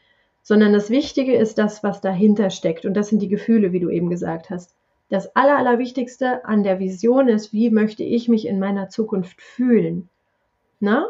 sondern 0.41 0.71
das 0.71 0.89
Wichtige 0.89 1.35
ist 1.35 1.57
das, 1.57 1.83
was 1.83 1.99
dahinter 1.99 2.49
steckt. 2.49 2.85
Und 2.85 2.93
das 2.93 3.09
sind 3.09 3.21
die 3.21 3.27
Gefühle, 3.27 3.73
wie 3.73 3.81
du 3.81 3.89
eben 3.89 4.09
gesagt 4.09 4.49
hast. 4.49 4.75
Das 5.09 5.35
Aller, 5.35 5.57
Allerwichtigste 5.57 6.45
an 6.45 6.63
der 6.63 6.79
Vision 6.79 7.27
ist, 7.27 7.53
wie 7.53 7.69
möchte 7.69 8.03
ich 8.03 8.27
mich 8.27 8.45
in 8.47 8.59
meiner 8.59 8.89
Zukunft 8.89 9.41
fühlen? 9.41 10.09
Na? 10.79 11.09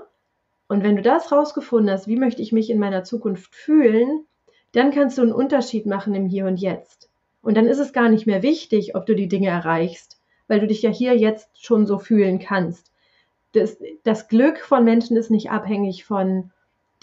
Und 0.67 0.83
wenn 0.83 0.95
du 0.95 1.01
das 1.01 1.31
rausgefunden 1.31 1.91
hast, 1.91 2.07
wie 2.07 2.17
möchte 2.17 2.41
ich 2.41 2.51
mich 2.51 2.69
in 2.69 2.79
meiner 2.79 3.03
Zukunft 3.03 3.55
fühlen, 3.55 4.25
dann 4.73 4.91
kannst 4.91 5.17
du 5.17 5.21
einen 5.21 5.31
Unterschied 5.31 5.85
machen 5.85 6.13
im 6.13 6.25
Hier 6.25 6.45
und 6.45 6.57
Jetzt. 6.57 7.09
Und 7.41 7.55
dann 7.55 7.67
ist 7.67 7.79
es 7.79 7.93
gar 7.93 8.09
nicht 8.09 8.27
mehr 8.27 8.43
wichtig, 8.43 8.95
ob 8.95 9.05
du 9.05 9.15
die 9.15 9.29
Dinge 9.29 9.47
erreichst, 9.47 10.16
weil 10.47 10.60
du 10.60 10.67
dich 10.67 10.81
ja 10.81 10.89
hier 10.89 11.15
jetzt 11.17 11.63
schon 11.63 11.86
so 11.86 11.99
fühlen 11.99 12.39
kannst. 12.39 12.91
Das, 13.53 13.77
das 14.03 14.27
Glück 14.27 14.60
von 14.60 14.83
Menschen 14.83 15.17
ist 15.17 15.31
nicht 15.31 15.51
abhängig 15.51 16.05
von 16.05 16.51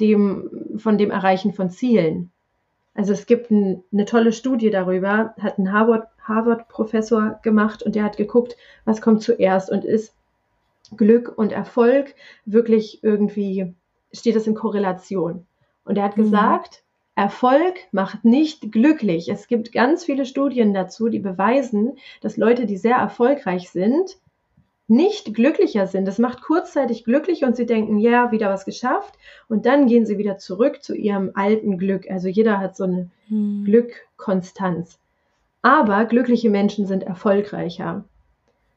dem, 0.01 0.77
von 0.77 0.99
dem 0.99 1.11
Erreichen 1.11 1.53
von 1.53 1.71
Zielen. 1.71 2.31
Also 2.95 3.13
es 3.13 3.27
gibt 3.27 3.51
ein, 3.51 3.83
eine 3.93 4.05
tolle 4.05 4.33
Studie 4.33 4.71
darüber, 4.71 5.35
hat 5.41 5.59
ein 5.59 5.73
Harvard-Professor 5.73 7.23
Harvard 7.23 7.43
gemacht 7.43 7.83
und 7.83 7.97
der 7.97 8.05
hat 8.05 8.17
geguckt, 8.17 8.57
was 8.85 9.01
kommt 9.01 9.23
zuerst 9.23 9.71
und 9.71 9.85
ist 9.85 10.15
Glück 10.97 11.37
und 11.37 11.53
Erfolg 11.53 12.15
wirklich 12.45 13.03
irgendwie, 13.03 13.75
steht 14.13 14.37
das 14.37 14.47
in 14.47 14.55
Korrelation. 14.55 15.47
Und 15.85 15.99
er 15.99 16.05
hat 16.05 16.17
mhm. 16.17 16.23
gesagt, 16.23 16.84
Erfolg 17.17 17.75
macht 17.93 18.25
nicht 18.25 18.73
glücklich. 18.73 19.29
Es 19.29 19.47
gibt 19.47 19.73
ganz 19.73 20.05
viele 20.05 20.27
Studien 20.27 20.75
dazu, 20.75 21.09
die 21.09 21.21
beweisen, 21.21 21.97
dass 22.21 22.37
Leute, 22.37 22.67
die 22.67 22.77
sehr 22.77 22.97
erfolgreich 22.97 23.71
sind, 23.71 24.19
nicht 24.89 25.35
glücklicher 25.35 25.87
sind. 25.87 26.07
Das 26.07 26.19
macht 26.19 26.43
kurzzeitig 26.43 27.05
glücklich 27.05 27.45
und 27.45 27.57
sie 27.57 27.67
denken, 27.67 27.99
ja, 27.99 28.33
wieder 28.33 28.51
was 28.51 28.65
geschafft. 28.65 29.15
Und 29.49 29.65
dann 29.65 29.87
gehen 29.87 30.07
sie 30.07 30.19
wieder 30.19 30.39
zurück 30.39 30.83
zu 30.83 30.95
ihrem 30.95 31.31
alten 31.35 31.79
Glück. 31.79 32.11
Also 32.11 32.29
jeder 32.29 32.59
hat 32.59 32.77
so 32.77 32.85
eine 32.85 33.11
hm. 33.29 33.65
Glückkonstanz. 33.65 34.99
Aber 35.63 36.05
glückliche 36.05 36.51
Menschen 36.51 36.87
sind 36.87 37.05
erfolgreicher. 37.05 38.05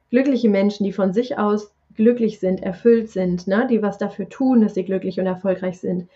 Glückliche 0.09 0.47
Menschen, 0.47 0.85
die 0.85 0.93
von 0.93 1.11
sich 1.11 1.37
aus 1.37 1.73
glücklich 1.95 2.39
sind, 2.39 2.63
erfüllt 2.63 3.09
sind, 3.09 3.47
ne? 3.47 3.67
die 3.69 3.81
was 3.81 3.97
dafür 3.97 4.29
tun, 4.29 4.61
dass 4.61 4.75
sie 4.75 4.85
glücklich 4.85 5.19
und 5.19 5.25
erfolgreich 5.25 5.79
sind. 5.79 6.07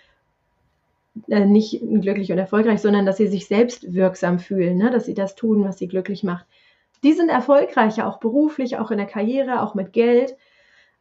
Äh, 1.28 1.45
nicht 1.45 1.82
glücklich 1.82 2.32
und 2.32 2.38
erfolgreich, 2.38 2.82
sondern 2.82 3.06
dass 3.06 3.17
sie 3.17 3.28
sich 3.28 3.47
selbst 3.47 3.93
wirksam 3.93 4.39
fühlen, 4.39 4.78
ne? 4.78 4.91
dass 4.91 5.06
sie 5.06 5.13
das 5.13 5.36
tun, 5.36 5.63
was 5.63 5.78
sie 5.78 5.88
glücklich 5.88 6.24
macht 6.24 6.45
die 7.04 7.13
sind 7.13 7.30
erfolgreicher, 7.30 8.08
auch 8.08 8.19
beruflich, 8.19 8.78
auch 8.78 8.91
in 8.91 8.97
der 8.97 9.08
Karriere, 9.08 9.62
auch 9.62 9.74
mit 9.74 9.93
Geld, 9.93 10.36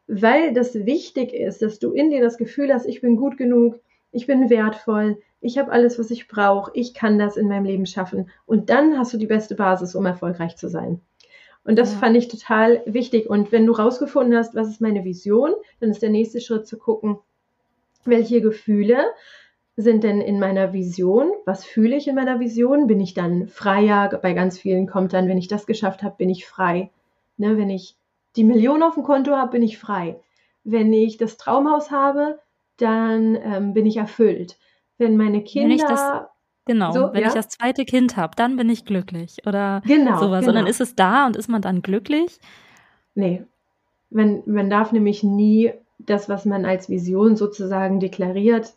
weil 0.06 0.52
das 0.52 0.74
wichtig 0.74 1.32
ist, 1.32 1.62
dass 1.62 1.78
du 1.78 1.92
in 1.92 2.10
dir 2.10 2.20
das 2.20 2.38
Gefühl 2.38 2.72
hast, 2.72 2.86
ich 2.86 3.00
bin 3.00 3.16
gut 3.16 3.36
genug, 3.36 3.80
ich 4.12 4.26
bin 4.26 4.50
wertvoll, 4.50 5.20
ich 5.40 5.58
habe 5.58 5.70
alles, 5.70 5.98
was 5.98 6.10
ich 6.10 6.26
brauche, 6.26 6.70
ich 6.74 6.94
kann 6.94 7.18
das 7.18 7.36
in 7.36 7.48
meinem 7.48 7.64
Leben 7.64 7.86
schaffen. 7.86 8.30
Und 8.44 8.70
dann 8.70 8.98
hast 8.98 9.12
du 9.12 9.18
die 9.18 9.26
beste 9.26 9.54
Basis, 9.54 9.94
um 9.94 10.04
erfolgreich 10.06 10.56
zu 10.56 10.68
sein. 10.68 11.00
Und 11.64 11.78
das 11.78 11.92
ja. 11.92 11.98
fand 11.98 12.16
ich 12.16 12.28
total 12.28 12.82
wichtig. 12.86 13.28
Und 13.28 13.52
wenn 13.52 13.66
du 13.66 13.72
rausgefunden 13.72 14.36
hast, 14.36 14.54
was 14.54 14.68
ist 14.68 14.80
meine 14.80 15.04
Vision, 15.04 15.52
dann 15.78 15.90
ist 15.90 16.02
der 16.02 16.10
nächste 16.10 16.40
Schritt 16.40 16.66
zu 16.66 16.78
gucken, 16.78 17.18
welche 18.04 18.40
Gefühle 18.40 19.04
sind 19.80 20.04
denn 20.04 20.20
in 20.20 20.38
meiner 20.38 20.72
Vision? 20.72 21.30
Was 21.46 21.64
fühle 21.64 21.96
ich 21.96 22.08
in 22.08 22.14
meiner 22.14 22.40
Vision? 22.40 22.86
Bin 22.86 23.00
ich 23.00 23.14
dann 23.14 23.46
freier? 23.46 24.08
Bei 24.22 24.32
ganz 24.32 24.58
vielen 24.58 24.86
kommt 24.86 25.12
dann, 25.12 25.28
wenn 25.28 25.38
ich 25.38 25.48
das 25.48 25.66
geschafft 25.66 26.02
habe, 26.02 26.16
bin 26.16 26.30
ich 26.30 26.46
frei. 26.46 26.90
Ne, 27.36 27.56
wenn 27.56 27.70
ich 27.70 27.96
die 28.36 28.44
Million 28.44 28.82
auf 28.82 28.94
dem 28.94 29.02
Konto 29.02 29.32
habe, 29.32 29.52
bin 29.52 29.62
ich 29.62 29.78
frei. 29.78 30.20
Wenn 30.64 30.92
ich 30.92 31.16
das 31.16 31.36
Traumhaus 31.36 31.90
habe, 31.90 32.38
dann 32.76 33.36
ähm, 33.36 33.72
bin 33.74 33.86
ich 33.86 33.96
erfüllt. 33.96 34.58
Wenn 34.98 35.16
meine 35.16 35.42
Kinder. 35.42 35.68
Wenn 35.68 35.76
ich 35.76 35.82
das, 35.82 36.22
genau, 36.66 36.92
so, 36.92 37.12
wenn 37.12 37.22
ja? 37.22 37.28
ich 37.28 37.34
das 37.34 37.48
zweite 37.48 37.84
Kind 37.84 38.16
habe, 38.16 38.36
dann 38.36 38.56
bin 38.56 38.68
ich 38.68 38.84
glücklich. 38.84 39.38
Oder 39.46 39.82
genau, 39.86 40.18
sowas. 40.20 40.40
Genau. 40.40 40.50
Und 40.50 40.54
dann 40.54 40.66
ist 40.66 40.80
es 40.80 40.94
da 40.94 41.26
und 41.26 41.36
ist 41.36 41.48
man 41.48 41.62
dann 41.62 41.82
glücklich? 41.82 42.38
Nee. 43.14 43.44
Man, 44.10 44.42
man 44.46 44.68
darf 44.68 44.92
nämlich 44.92 45.22
nie 45.22 45.72
das, 45.98 46.28
was 46.28 46.44
man 46.44 46.64
als 46.64 46.88
Vision 46.88 47.36
sozusagen 47.36 48.00
deklariert, 48.00 48.74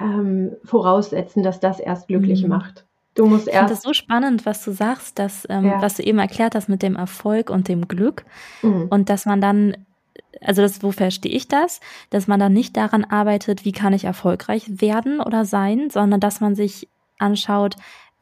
ähm, 0.00 0.52
voraussetzen, 0.64 1.42
dass 1.42 1.60
das 1.60 1.80
erst 1.80 2.08
glücklich 2.08 2.42
mhm. 2.42 2.50
macht. 2.50 2.84
Du 3.14 3.26
musst 3.26 3.46
erst. 3.46 3.48
Ich 3.48 3.58
finde 3.58 3.72
das 3.74 3.82
so 3.82 3.94
spannend, 3.94 4.46
was 4.46 4.64
du 4.64 4.72
sagst, 4.72 5.18
dass, 5.18 5.46
ähm, 5.48 5.66
ja. 5.66 5.82
was 5.82 5.94
du 5.94 6.02
eben 6.02 6.18
erklärt 6.18 6.54
hast 6.54 6.68
mit 6.68 6.82
dem 6.82 6.96
Erfolg 6.96 7.48
und 7.48 7.68
dem 7.68 7.86
Glück. 7.86 8.24
Mhm. 8.62 8.88
Und 8.90 9.08
dass 9.08 9.24
man 9.24 9.40
dann, 9.40 9.76
also 10.40 10.62
das, 10.62 10.82
wo 10.82 10.90
verstehe 10.90 11.32
ich 11.32 11.46
das? 11.46 11.80
Dass 12.10 12.26
man 12.26 12.40
dann 12.40 12.52
nicht 12.52 12.76
daran 12.76 13.04
arbeitet, 13.04 13.64
wie 13.64 13.72
kann 13.72 13.92
ich 13.92 14.04
erfolgreich 14.04 14.64
werden 14.80 15.20
oder 15.20 15.44
sein, 15.44 15.90
sondern 15.90 16.18
dass 16.18 16.40
man 16.40 16.56
sich 16.56 16.88
anschaut, 17.18 17.76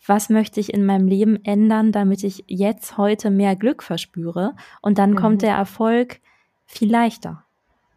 was 0.06 0.28
möchte 0.28 0.60
ich 0.60 0.74
in 0.74 0.84
meinem 0.84 1.06
Leben 1.06 1.42
ändern, 1.44 1.92
damit 1.92 2.24
ich 2.24 2.44
jetzt 2.48 2.98
heute 2.98 3.30
mehr 3.30 3.56
Glück 3.56 3.82
verspüre. 3.82 4.54
Und 4.82 4.98
dann 4.98 5.12
mhm. 5.12 5.16
kommt 5.16 5.42
der 5.42 5.54
Erfolg 5.54 6.20
viel 6.66 6.90
leichter. 6.90 7.44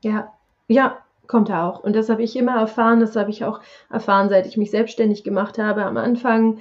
Ja, 0.01 0.31
ja, 0.67 0.97
kommt 1.27 1.49
er 1.49 1.65
auch. 1.65 1.83
Und 1.83 1.95
das 1.95 2.09
habe 2.09 2.23
ich 2.23 2.35
immer 2.35 2.59
erfahren, 2.59 2.99
das 2.99 3.15
habe 3.15 3.29
ich 3.29 3.43
auch 3.43 3.59
erfahren, 3.91 4.29
seit 4.29 4.45
ich 4.45 4.57
mich 4.57 4.71
selbstständig 4.71 5.23
gemacht 5.23 5.57
habe. 5.57 5.85
Am 5.85 5.97
Anfang 5.97 6.59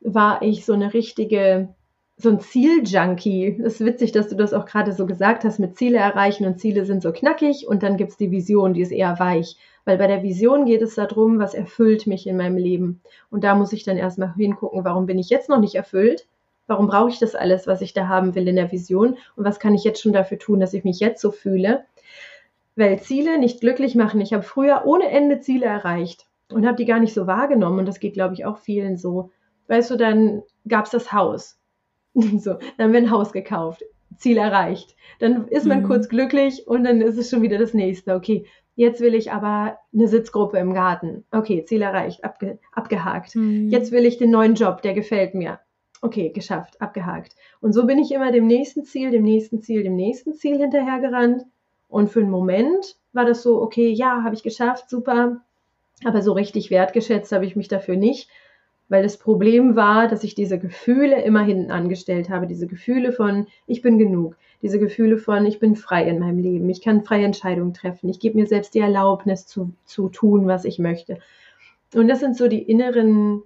war 0.00 0.42
ich 0.42 0.64
so 0.64 0.72
eine 0.72 0.94
richtige, 0.94 1.74
so 2.16 2.30
ein 2.30 2.40
Zieljunkie. 2.40 3.60
Es 3.64 3.80
ist 3.80 3.86
witzig, 3.86 4.12
dass 4.12 4.28
du 4.28 4.36
das 4.36 4.54
auch 4.54 4.66
gerade 4.66 4.92
so 4.92 5.06
gesagt 5.06 5.44
hast, 5.44 5.58
mit 5.58 5.76
Ziele 5.76 5.98
erreichen 5.98 6.46
und 6.46 6.58
Ziele 6.58 6.84
sind 6.84 7.02
so 7.02 7.12
knackig 7.12 7.66
und 7.68 7.82
dann 7.82 7.96
gibt 7.96 8.12
es 8.12 8.16
die 8.16 8.30
Vision, 8.30 8.74
die 8.74 8.82
ist 8.82 8.92
eher 8.92 9.18
weich. 9.18 9.56
Weil 9.84 9.98
bei 9.98 10.06
der 10.08 10.22
Vision 10.22 10.64
geht 10.66 10.82
es 10.82 10.96
darum, 10.96 11.38
was 11.38 11.54
erfüllt 11.54 12.06
mich 12.06 12.26
in 12.26 12.36
meinem 12.36 12.56
Leben. 12.56 13.02
Und 13.30 13.44
da 13.44 13.54
muss 13.54 13.72
ich 13.72 13.84
dann 13.84 13.96
erstmal 13.96 14.34
hingucken, 14.34 14.84
warum 14.84 15.06
bin 15.06 15.18
ich 15.18 15.30
jetzt 15.30 15.48
noch 15.48 15.60
nicht 15.60 15.76
erfüllt? 15.76 16.26
Warum 16.66 16.88
brauche 16.88 17.10
ich 17.10 17.20
das 17.20 17.36
alles, 17.36 17.68
was 17.68 17.80
ich 17.80 17.94
da 17.94 18.08
haben 18.08 18.34
will 18.34 18.48
in 18.48 18.56
der 18.56 18.72
Vision? 18.72 19.16
Und 19.36 19.44
was 19.44 19.60
kann 19.60 19.74
ich 19.74 19.84
jetzt 19.84 20.02
schon 20.02 20.12
dafür 20.12 20.38
tun, 20.38 20.58
dass 20.58 20.74
ich 20.74 20.82
mich 20.82 20.98
jetzt 20.98 21.20
so 21.20 21.30
fühle? 21.30 21.84
Weil 22.76 23.00
Ziele 23.00 23.38
nicht 23.38 23.60
glücklich 23.60 23.94
machen. 23.94 24.20
Ich 24.20 24.32
habe 24.32 24.42
früher 24.42 24.82
ohne 24.84 25.08
Ende 25.08 25.40
Ziele 25.40 25.66
erreicht 25.66 26.26
und 26.52 26.66
habe 26.66 26.76
die 26.76 26.84
gar 26.84 27.00
nicht 27.00 27.14
so 27.14 27.26
wahrgenommen. 27.26 27.80
Und 27.80 27.86
das 27.86 28.00
geht, 28.00 28.14
glaube 28.14 28.34
ich, 28.34 28.44
auch 28.44 28.58
vielen 28.58 28.96
so. 28.96 29.30
Weißt 29.66 29.90
du, 29.90 29.96
dann 29.96 30.42
gab 30.68 30.84
es 30.84 30.92
das 30.92 31.12
Haus. 31.12 31.58
so, 32.14 32.56
dann 32.78 32.92
wird 32.92 33.04
ein 33.04 33.10
Haus 33.10 33.32
gekauft, 33.32 33.82
Ziel 34.16 34.36
erreicht. 34.36 34.94
Dann 35.18 35.48
ist 35.48 35.66
man 35.66 35.80
mhm. 35.82 35.86
kurz 35.86 36.08
glücklich 36.08 36.66
und 36.66 36.84
dann 36.84 37.00
ist 37.00 37.18
es 37.18 37.30
schon 37.30 37.42
wieder 37.42 37.58
das 37.58 37.74
nächste. 37.74 38.14
Okay, 38.14 38.46
jetzt 38.74 39.00
will 39.00 39.14
ich 39.14 39.32
aber 39.32 39.78
eine 39.92 40.08
Sitzgruppe 40.08 40.58
im 40.58 40.72
Garten. 40.72 41.24
Okay, 41.30 41.64
Ziel 41.64 41.82
erreicht, 41.82 42.24
abge 42.24 42.58
abgehakt. 42.72 43.34
Mhm. 43.34 43.68
Jetzt 43.70 43.90
will 43.90 44.04
ich 44.04 44.18
den 44.18 44.30
neuen 44.30 44.54
Job, 44.54 44.82
der 44.82 44.94
gefällt 44.94 45.34
mir. 45.34 45.60
Okay, 46.02 46.30
geschafft, 46.30 46.80
abgehakt. 46.80 47.34
Und 47.60 47.72
so 47.72 47.86
bin 47.86 47.98
ich 47.98 48.12
immer 48.12 48.30
dem 48.30 48.46
nächsten 48.46 48.84
Ziel, 48.84 49.10
dem 49.10 49.22
nächsten 49.22 49.62
Ziel, 49.62 49.82
dem 49.82 49.96
nächsten 49.96 50.34
Ziel 50.34 50.58
hinterhergerannt 50.58 51.42
und 51.88 52.10
für 52.10 52.20
einen 52.20 52.30
Moment 52.30 52.96
war 53.12 53.24
das 53.24 53.42
so, 53.42 53.60
okay, 53.62 53.90
ja, 53.90 54.22
habe 54.22 54.34
ich 54.34 54.42
geschafft, 54.42 54.90
super. 54.90 55.40
Aber 56.04 56.20
so 56.22 56.32
richtig 56.32 56.70
wertgeschätzt 56.70 57.32
habe 57.32 57.46
ich 57.46 57.56
mich 57.56 57.68
dafür 57.68 57.96
nicht, 57.96 58.28
weil 58.88 59.02
das 59.02 59.16
Problem 59.16 59.76
war, 59.76 60.08
dass 60.08 60.24
ich 60.24 60.34
diese 60.34 60.58
Gefühle 60.58 61.22
immer 61.22 61.42
hinten 61.42 61.70
angestellt 61.70 62.28
habe. 62.28 62.46
Diese 62.46 62.66
Gefühle 62.66 63.12
von, 63.12 63.46
ich 63.66 63.82
bin 63.82 63.98
genug. 63.98 64.36
Diese 64.62 64.78
Gefühle 64.78 65.16
von, 65.16 65.46
ich 65.46 65.58
bin 65.58 65.76
frei 65.76 66.08
in 66.08 66.18
meinem 66.18 66.38
Leben. 66.38 66.68
Ich 66.68 66.82
kann 66.82 67.04
freie 67.04 67.24
Entscheidungen 67.24 67.72
treffen. 67.72 68.08
Ich 68.08 68.20
gebe 68.20 68.38
mir 68.38 68.46
selbst 68.46 68.74
die 68.74 68.80
Erlaubnis 68.80 69.46
zu, 69.46 69.72
zu 69.84 70.08
tun, 70.08 70.46
was 70.46 70.64
ich 70.64 70.78
möchte. 70.78 71.18
Und 71.94 72.08
das 72.08 72.20
sind 72.20 72.36
so 72.36 72.48
die 72.48 72.62
inneren 72.62 73.42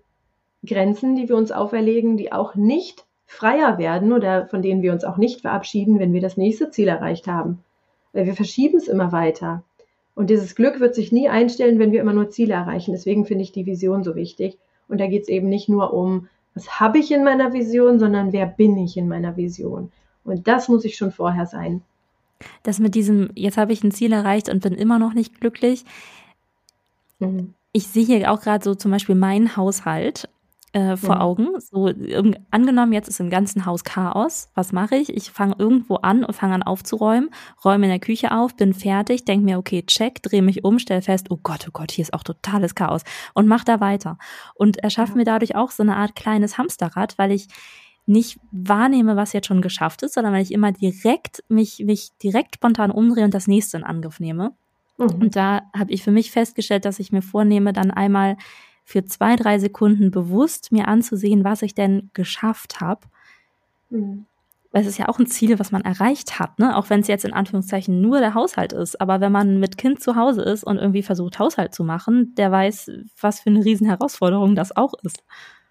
Grenzen, 0.65 1.15
die 1.15 1.29
wir 1.29 1.37
uns 1.37 1.53
auferlegen, 1.53 2.17
die 2.17 2.33
auch 2.33 2.55
nicht 2.55 3.05
freier 3.27 3.79
werden 3.79 4.13
oder 4.13 4.49
von 4.49 4.61
denen 4.61 4.83
wir 4.83 4.93
uns 4.93 5.05
auch 5.05 5.19
nicht 5.19 5.43
verabschieden, 5.43 6.01
wenn 6.01 6.13
wir 6.13 6.21
das 6.21 6.37
nächste 6.37 6.71
Ziel 6.71 6.89
erreicht 6.89 7.29
haben 7.29 7.63
weil 8.13 8.27
wir 8.27 8.35
verschieben 8.35 8.79
es 8.79 8.89
immer 8.89 9.13
weiter. 9.13 9.63
Und 10.15 10.31
dieses 10.31 10.55
Glück 10.55 10.81
wird 10.81 10.95
sich 10.95 11.13
nie 11.13 11.29
einstellen, 11.29 11.79
wenn 11.79 11.93
wir 11.93 12.01
immer 12.01 12.13
nur 12.13 12.31
Ziele 12.31 12.55
erreichen. 12.55 12.93
Deswegen 12.93 13.25
finde 13.25 13.43
ich 13.43 13.53
die 13.53 13.67
Vision 13.67 14.05
so 14.05 14.15
wichtig. 14.15 14.59
Und 14.89 15.01
da 15.01 15.07
geht 15.07 15.23
es 15.23 15.29
eben 15.29 15.49
nicht 15.49 15.69
nur 15.69 15.95
um, 15.95 16.29
was 16.55 16.81
habe 16.81 16.99
ich 16.99 17.13
in 17.13 17.25
meiner 17.25 17.53
Vision, 17.53 17.99
sondern 17.99 18.33
wer 18.33 18.47
bin 18.47 18.77
ich 18.77 18.97
in 18.97 19.09
meiner 19.09 19.37
Vision. 19.37 19.93
Und 20.25 20.47
das 20.49 20.69
muss 20.69 20.85
ich 20.85 20.97
schon 20.97 21.13
vorher 21.13 21.47
sein. 21.47 21.83
Das 22.63 22.79
mit 22.79 22.95
diesem, 22.95 23.31
jetzt 23.35 23.57
habe 23.57 23.73
ich 23.73 23.85
ein 23.85 23.93
Ziel 23.93 24.13
erreicht 24.13 24.49
und 24.49 24.63
bin 24.63 24.75
immer 24.75 24.99
noch 24.99 25.15
nicht 25.15 25.41
glücklich. 25.41 25.85
Mhm. 27.19 27.55
Ich 27.73 27.87
sehe 27.87 28.05
hier 28.05 28.33
auch 28.33 28.41
gerade 28.41 28.65
so 28.65 28.75
zum 28.75 28.91
Beispiel 28.91 29.15
meinen 29.15 29.57
Haushalt 29.57 30.29
äh, 30.73 30.97
vor 30.97 31.17
mhm. 31.17 31.21
Augen. 31.21 31.49
So 31.61 31.91
angenommen, 32.51 32.93
jetzt 32.93 33.09
ist 33.09 33.21
im 33.21 33.31
ganzen 33.31 33.67
Haus 33.67 33.85
Chaos. 33.85 34.49
Was 34.55 34.73
mache 34.73 34.97
ich? 34.97 35.15
Ich 35.15 35.31
fange 35.31 35.57
irgendwo 35.59 35.97
an 35.97 36.25
und 36.25 36.35
fange 36.35 36.55
an 36.55 36.63
aufzuräumen, 36.63 37.31
räume 37.65 37.87
in 37.87 37.91
der 37.91 37.99
Küche 37.99 38.33
auf, 38.33 38.55
bin 38.55 38.73
fertig, 38.73 39.25
denke 39.25 39.45
mir, 39.45 39.59
okay, 39.59 39.83
check, 39.83 40.23
drehe 40.23 40.43
mich 40.43 40.65
um, 40.65 40.79
stelle 40.79 41.03
fest, 41.03 41.27
oh 41.31 41.39
Gott, 41.43 41.67
oh 41.69 41.73
Gott, 41.73 41.91
hier 41.91 42.03
ist 42.03 42.15
auch 42.15 42.23
totales 42.23 42.75
Chaos 42.75 43.03
und 43.35 43.47
mach 43.49 43.65
da 43.65 43.81
weiter. 43.81 44.19
Und 44.55 44.79
erschaffe 44.79 45.13
ja. 45.13 45.17
mir 45.19 45.25
dadurch 45.25 45.57
auch 45.57 45.71
so 45.71 45.83
eine 45.83 45.97
Art 45.97 46.15
kleines 46.15 46.57
Hamsterrad, 46.57 47.19
weil 47.19 47.33
ich 47.33 47.49
nicht 48.07 48.39
wahrnehme, 48.51 49.17
was 49.17 49.33
jetzt 49.33 49.47
schon 49.47 49.63
geschafft 49.63 50.03
ist, 50.03 50.15
sondern 50.15 50.33
weil 50.33 50.43
ich 50.43 50.53
immer 50.53 50.73
direkt 50.73 51.45
mich, 51.49 51.81
mich 51.85 52.11
direkt 52.23 52.57
spontan 52.57 52.91
umdrehe 52.91 53.25
und 53.25 53.35
das 53.35 53.47
nächste 53.47 53.77
in 53.77 53.85
Angriff 53.85 54.21
nehme. 54.21 54.53
Mhm. 54.99 55.07
Und 55.07 55.37
da 55.37 55.63
habe 55.77 55.93
ich 55.93 56.03
für 56.03 56.11
mich 56.11 56.31
festgestellt, 56.31 56.85
dass 56.85 56.99
ich 56.99 57.13
mir 57.13 57.23
vornehme, 57.23 57.73
dann 57.73 57.91
einmal 57.91 58.37
für 58.91 59.05
zwei, 59.05 59.37
drei 59.37 59.61
Sekunden 59.61 60.11
bewusst 60.11 60.73
mir 60.73 60.89
anzusehen, 60.89 61.45
was 61.45 61.63
ich 61.63 61.77
denn 61.77 62.11
geschafft 62.13 62.81
habe. 62.81 63.03
Mhm. 63.89 64.27
Weil 64.73 64.83
es 64.83 64.89
ist 64.89 64.99
ja 64.99 65.09
auch 65.09 65.21
ein 65.21 65.27
Ziel, 65.27 65.61
was 65.61 65.71
man 65.71 65.83
erreicht 65.83 66.41
hat, 66.41 66.59
ne? 66.59 66.77
Auch 66.77 66.91
wenn 66.91 66.99
es 66.99 67.07
jetzt 67.07 67.25
in 67.25 67.33
Anführungszeichen 67.33 68.01
nur 68.01 68.19
der 68.19 68.35
Haushalt 68.35 68.73
ist. 68.73 69.01
Aber 69.01 69.21
wenn 69.21 69.31
man 69.31 69.61
mit 69.61 69.79
Kind 69.79 70.01
zu 70.01 70.17
Hause 70.17 70.43
ist 70.43 70.65
und 70.65 70.79
irgendwie 70.79 71.05
versucht, 71.05 71.39
Haushalt 71.39 71.73
zu 71.73 71.85
machen, 71.85 72.35
der 72.37 72.51
weiß, 72.51 72.91
was 73.21 73.39
für 73.39 73.51
eine 73.51 73.65
Riesenherausforderung 73.65 74.57
das 74.57 74.77
auch 74.77 74.95
ist. 75.05 75.23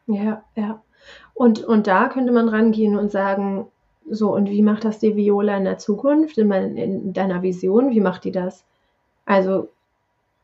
Ja, 0.08 0.41
ja. 0.55 0.82
Und, 1.34 1.62
und 1.62 1.88
da 1.88 2.08
könnte 2.08 2.32
man 2.32 2.47
rangehen 2.47 2.97
und 2.97 3.12
sagen, 3.12 3.67
so, 4.10 4.34
und 4.34 4.49
wie 4.49 4.62
macht 4.62 4.86
das 4.86 4.99
die 4.99 5.17
Viola 5.17 5.58
in 5.58 5.65
der 5.65 5.77
Zukunft, 5.77 6.38
in, 6.38 6.47
mein, 6.47 6.77
in 6.77 7.12
deiner 7.12 7.41
Vision? 7.41 7.89
Wie 7.89 8.01
macht 8.01 8.23
die 8.23 8.32
das? 8.32 8.65
Also 9.25 9.67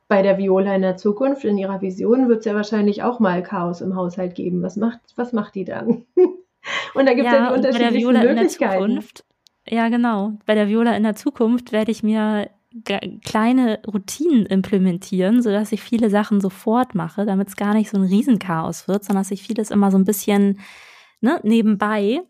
bei 0.08 0.22
der 0.22 0.38
Viola 0.38 0.76
in 0.76 0.82
der 0.82 0.98
Zukunft, 0.98 1.44
in 1.46 1.58
ihrer 1.58 1.82
Vision, 1.82 2.30
wird 2.30 2.40
es 2.40 2.46
ja 2.46 2.54
wahrscheinlich 2.54 3.04
auch 3.04 3.20
mal 3.20 3.42
Chaos 3.42 3.82
im 3.82 3.96
Haushalt 3.96 4.36
geben. 4.36 4.62
Was 4.62 4.76
macht, 4.76 5.00
was 5.16 5.34
macht 5.34 5.56
die 5.56 5.66
dann? 5.66 6.06
und 6.94 7.06
da 7.06 7.14
gibt 7.14 7.28
es 7.28 7.34
ja, 7.34 7.40
ja, 7.40 7.50
die 7.50 7.56
unterschiedlichen 7.56 8.14
Möglichkeiten. 8.14 9.04
ja, 9.68 9.90
genau. 9.90 10.34
Bei 10.46 10.54
der 10.54 10.68
Viola 10.68 10.96
in 10.96 11.04
der 11.04 11.16
Zukunft 11.16 11.72
werde 11.72 11.92
ich 11.92 12.04
mir 12.04 12.50
kleine 13.24 13.80
Routinen 13.88 14.46
implementieren, 14.46 15.42
sodass 15.42 15.72
ich 15.72 15.82
viele 15.82 16.10
Sachen 16.10 16.42
sofort 16.42 16.94
mache, 16.94 17.26
damit 17.26 17.48
es 17.48 17.56
gar 17.56 17.74
nicht 17.74 17.90
so 17.90 17.98
ein 17.98 18.04
Riesenchaos 18.04 18.90
wird, 18.90 19.06
sondern 19.06 19.22
dass 19.22 19.32
ich 19.32 19.44
vieles 19.44 19.72
immer 19.72 19.92
so 19.92 19.98
ein 19.98 20.04
bisschen 20.04 20.60
ne, 21.22 21.40
nebenbei 21.44 22.22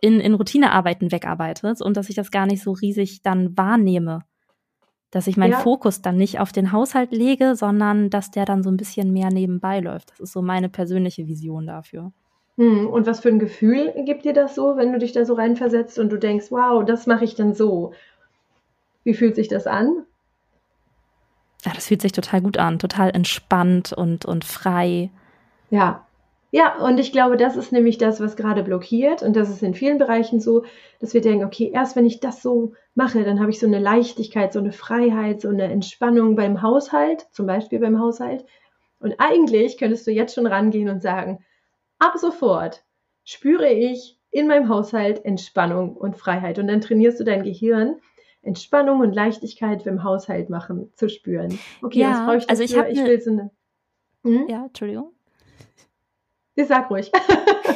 in, 0.00 0.20
in 0.20 0.34
Routinearbeiten 0.34 1.10
wegarbeite 1.10 1.74
und 1.80 1.96
dass 1.96 2.08
ich 2.08 2.14
das 2.14 2.30
gar 2.30 2.46
nicht 2.46 2.62
so 2.62 2.70
riesig 2.72 3.22
dann 3.22 3.56
wahrnehme 3.56 4.20
dass 5.12 5.26
ich 5.28 5.36
meinen 5.36 5.52
ja. 5.52 5.58
Fokus 5.58 6.02
dann 6.02 6.16
nicht 6.16 6.40
auf 6.40 6.50
den 6.50 6.72
Haushalt 6.72 7.12
lege, 7.12 7.54
sondern 7.54 8.10
dass 8.10 8.30
der 8.32 8.46
dann 8.46 8.62
so 8.64 8.70
ein 8.70 8.78
bisschen 8.78 9.12
mehr 9.12 9.30
nebenbei 9.30 9.78
läuft. 9.78 10.10
Das 10.10 10.20
ist 10.20 10.32
so 10.32 10.42
meine 10.42 10.68
persönliche 10.68 11.28
Vision 11.28 11.66
dafür. 11.66 12.12
Hm, 12.56 12.88
und 12.88 13.06
was 13.06 13.20
für 13.20 13.28
ein 13.28 13.38
Gefühl 13.38 13.92
gibt 14.04 14.24
dir 14.24 14.32
das 14.32 14.54
so, 14.54 14.76
wenn 14.76 14.92
du 14.92 14.98
dich 14.98 15.12
da 15.12 15.24
so 15.24 15.34
reinversetzt 15.34 15.98
und 15.98 16.10
du 16.10 16.18
denkst, 16.18 16.46
wow, 16.50 16.84
das 16.84 17.06
mache 17.06 17.24
ich 17.24 17.34
dann 17.34 17.54
so? 17.54 17.92
Wie 19.04 19.14
fühlt 19.14 19.36
sich 19.36 19.48
das 19.48 19.66
an? 19.66 20.04
Ja, 21.64 21.72
das 21.74 21.86
fühlt 21.86 22.02
sich 22.02 22.12
total 22.12 22.40
gut 22.40 22.56
an, 22.56 22.78
total 22.78 23.10
entspannt 23.10 23.92
und, 23.92 24.24
und 24.24 24.44
frei. 24.44 25.10
Ja, 25.70 26.06
Ja, 26.54 26.76
und 26.84 27.00
ich 27.00 27.12
glaube, 27.12 27.38
das 27.38 27.56
ist 27.56 27.72
nämlich 27.72 27.96
das, 27.96 28.20
was 28.20 28.36
gerade 28.36 28.62
blockiert. 28.62 29.22
Und 29.22 29.34
das 29.36 29.48
ist 29.48 29.62
in 29.62 29.72
vielen 29.72 29.96
Bereichen 29.96 30.38
so, 30.38 30.64
dass 31.00 31.14
wir 31.14 31.22
denken, 31.22 31.46
okay, 31.46 31.70
erst 31.72 31.96
wenn 31.96 32.04
ich 32.04 32.20
das 32.20 32.42
so 32.42 32.74
mache, 32.94 33.24
dann 33.24 33.40
habe 33.40 33.50
ich 33.50 33.58
so 33.58 33.66
eine 33.66 33.78
Leichtigkeit, 33.78 34.52
so 34.52 34.58
eine 34.58 34.72
Freiheit, 34.72 35.40
so 35.40 35.48
eine 35.48 35.64
Entspannung 35.64 36.36
beim 36.36 36.60
Haushalt, 36.60 37.26
zum 37.32 37.46
Beispiel 37.46 37.78
beim 37.78 37.98
Haushalt. 37.98 38.44
Und 39.00 39.14
eigentlich 39.16 39.78
könntest 39.78 40.06
du 40.06 40.10
jetzt 40.10 40.34
schon 40.34 40.46
rangehen 40.46 40.90
und 40.90 41.00
sagen, 41.00 41.42
ab 41.98 42.18
sofort 42.18 42.84
spüre 43.24 43.70
ich 43.72 44.18
in 44.30 44.46
meinem 44.46 44.68
Haushalt 44.68 45.24
Entspannung 45.24 45.96
und 45.96 46.18
Freiheit. 46.18 46.58
Und 46.58 46.66
dann 46.66 46.82
trainierst 46.82 47.18
du 47.18 47.24
dein 47.24 47.44
Gehirn, 47.44 47.96
Entspannung 48.42 49.00
und 49.00 49.14
Leichtigkeit 49.14 49.84
beim 49.84 50.04
Haushalt 50.04 50.50
machen 50.50 50.92
zu 50.96 51.08
spüren. 51.08 51.58
Okay, 51.80 52.00
ja, 52.00 52.10
was 52.10 52.26
brauche 52.26 52.36
ich 52.36 52.46
dafür? 52.46 52.82
Also 52.82 52.90
ich, 52.90 52.98
ich 52.98 53.02
ne 53.02 53.08
will 53.08 53.20
so 53.22 53.30
eine. 53.30 53.50
Hm? 54.24 54.48
Ja, 54.48 54.64
Entschuldigung. 54.66 55.14
Ich 56.56 56.68
sag 56.68 56.90
ruhig. 56.90 57.10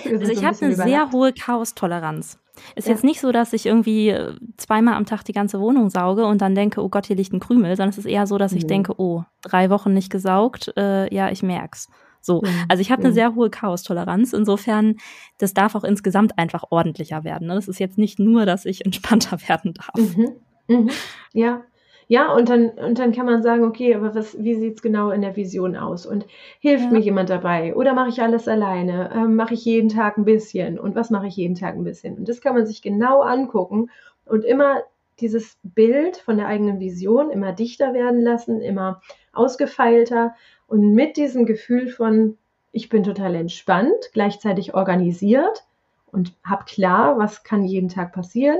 also 0.05 0.33
ich 0.33 0.45
habe 0.45 0.57
eine 0.61 0.75
sehr 0.75 1.11
hohe 1.11 1.33
Chaos-Toleranz. 1.33 2.39
Ist 2.75 2.87
ja. 2.87 2.93
jetzt 2.93 3.05
nicht 3.05 3.21
so, 3.21 3.33
dass 3.33 3.53
ich 3.53 3.67
irgendwie 3.67 4.11
äh, 4.11 4.35
zweimal 4.57 4.95
am 4.95 5.07
Tag 5.07 5.23
die 5.25 5.33
ganze 5.33 5.61
Wohnung 5.61 5.89
sauge 5.91 6.27
und 6.27 6.43
dann 6.43 6.55
denke, 6.55 6.83
oh 6.83 6.89
Gott, 6.89 7.07
hier 7.07 7.17
liegt 7.17 7.33
ein 7.33 7.41
Krümel, 7.41 7.75
sondern 7.77 7.91
es 7.91 7.99
ist 7.99 8.07
eher 8.07 8.27
so, 8.27 8.39
dass 8.39 8.53
ich 8.53 8.65
mhm. 8.65 8.69
denke, 8.69 8.95
oh, 8.99 9.25
drei 9.43 9.71
Wochen 9.71 9.93
nicht 9.93 10.11
gesaugt, 10.11 10.73
äh, 10.77 11.13
ja, 11.15 11.31
ich 11.31 11.43
merk's. 11.43 11.89
So, 12.21 12.43
mhm. 12.43 12.65
also 12.69 12.81
ich 12.81 12.91
habe 12.91 13.05
eine 13.05 13.13
sehr 13.13 13.35
hohe 13.35 13.51
Chaos-Toleranz. 13.51 14.33
Insofern, 14.33 14.97
das 15.39 15.55
darf 15.55 15.75
auch 15.75 15.85
insgesamt 15.85 16.39
einfach 16.39 16.65
ordentlicher 16.71 17.25
werden. 17.25 17.47
Ne? 17.47 17.55
Das 17.55 17.69
ist 17.69 17.79
jetzt 17.79 17.99
nicht 17.99 18.19
nur, 18.19 18.47
dass 18.47 18.65
ich 18.65 18.85
entspannter 18.85 19.39
werden 19.49 19.75
darf. 19.75 20.17
Mhm. 20.17 20.33
Mhm. 20.69 20.91
Ja, 21.33 21.63
ja, 22.09 22.33
und 22.33 22.49
dann, 22.49 22.71
und 22.71 22.99
dann 23.01 23.13
kann 23.13 23.27
man 23.27 23.43
sagen, 23.43 23.65
okay, 23.65 23.95
aber 23.95 24.15
was, 24.15 24.41
wie 24.43 24.55
sieht 24.55 24.77
es 24.77 24.83
genau 24.83 25.11
in 25.11 25.23
der 25.23 25.35
Vision 25.35 25.77
aus? 25.77 26.07
Und 26.07 26.25
hilft 26.61 26.85
ja. 26.85 26.91
mir 26.91 27.01
jemand 27.01 27.31
dabei? 27.31 27.75
Oder 27.75 27.95
mache 27.95 28.11
ich 28.11 28.23
alles 28.23 28.47
alleine? 28.47 29.11
Ähm, 29.13 29.35
mache 29.35 29.55
ich 29.55 29.65
jeden 29.65 29.89
Tag 29.89 30.17
ein 30.17 30.25
bisschen? 30.25 30.79
Und 30.79 30.95
was 30.95 31.11
mache 31.11 31.27
ich 31.27 31.37
jeden 31.37 31.57
Tag 31.57 31.75
ein 31.75 31.83
bisschen? 31.83 32.17
Und 32.17 32.29
das 32.29 32.41
kann 32.41 32.55
man 32.55 32.65
sich 32.65 32.81
genau 32.81 33.23
angucken 33.23 33.91
und 34.25 34.45
immer 34.45 34.83
dieses 35.21 35.59
Bild 35.65 36.17
von 36.19 36.37
der 36.37 36.47
eigenen 36.47 36.79
Vision 36.79 37.31
immer 37.31 37.53
dichter 37.53 37.93
werden 37.93 38.21
lassen, 38.21 38.61
immer 38.61 39.01
ausgefeilter 39.33 40.35
und 40.69 40.93
mit 40.93 41.17
diesem 41.17 41.45
Gefühl 41.45 41.89
von, 41.89 42.37
ich 42.71 42.89
bin 42.89 43.03
total 43.03 43.35
entspannt, 43.35 44.11
gleichzeitig 44.13 44.75
organisiert 44.75 45.65
und 46.13 46.35
habe 46.45 46.65
klar, 46.67 47.19
was 47.19 47.43
kann 47.43 47.65
jeden 47.65 47.89
Tag 47.89 48.13
passieren. 48.13 48.59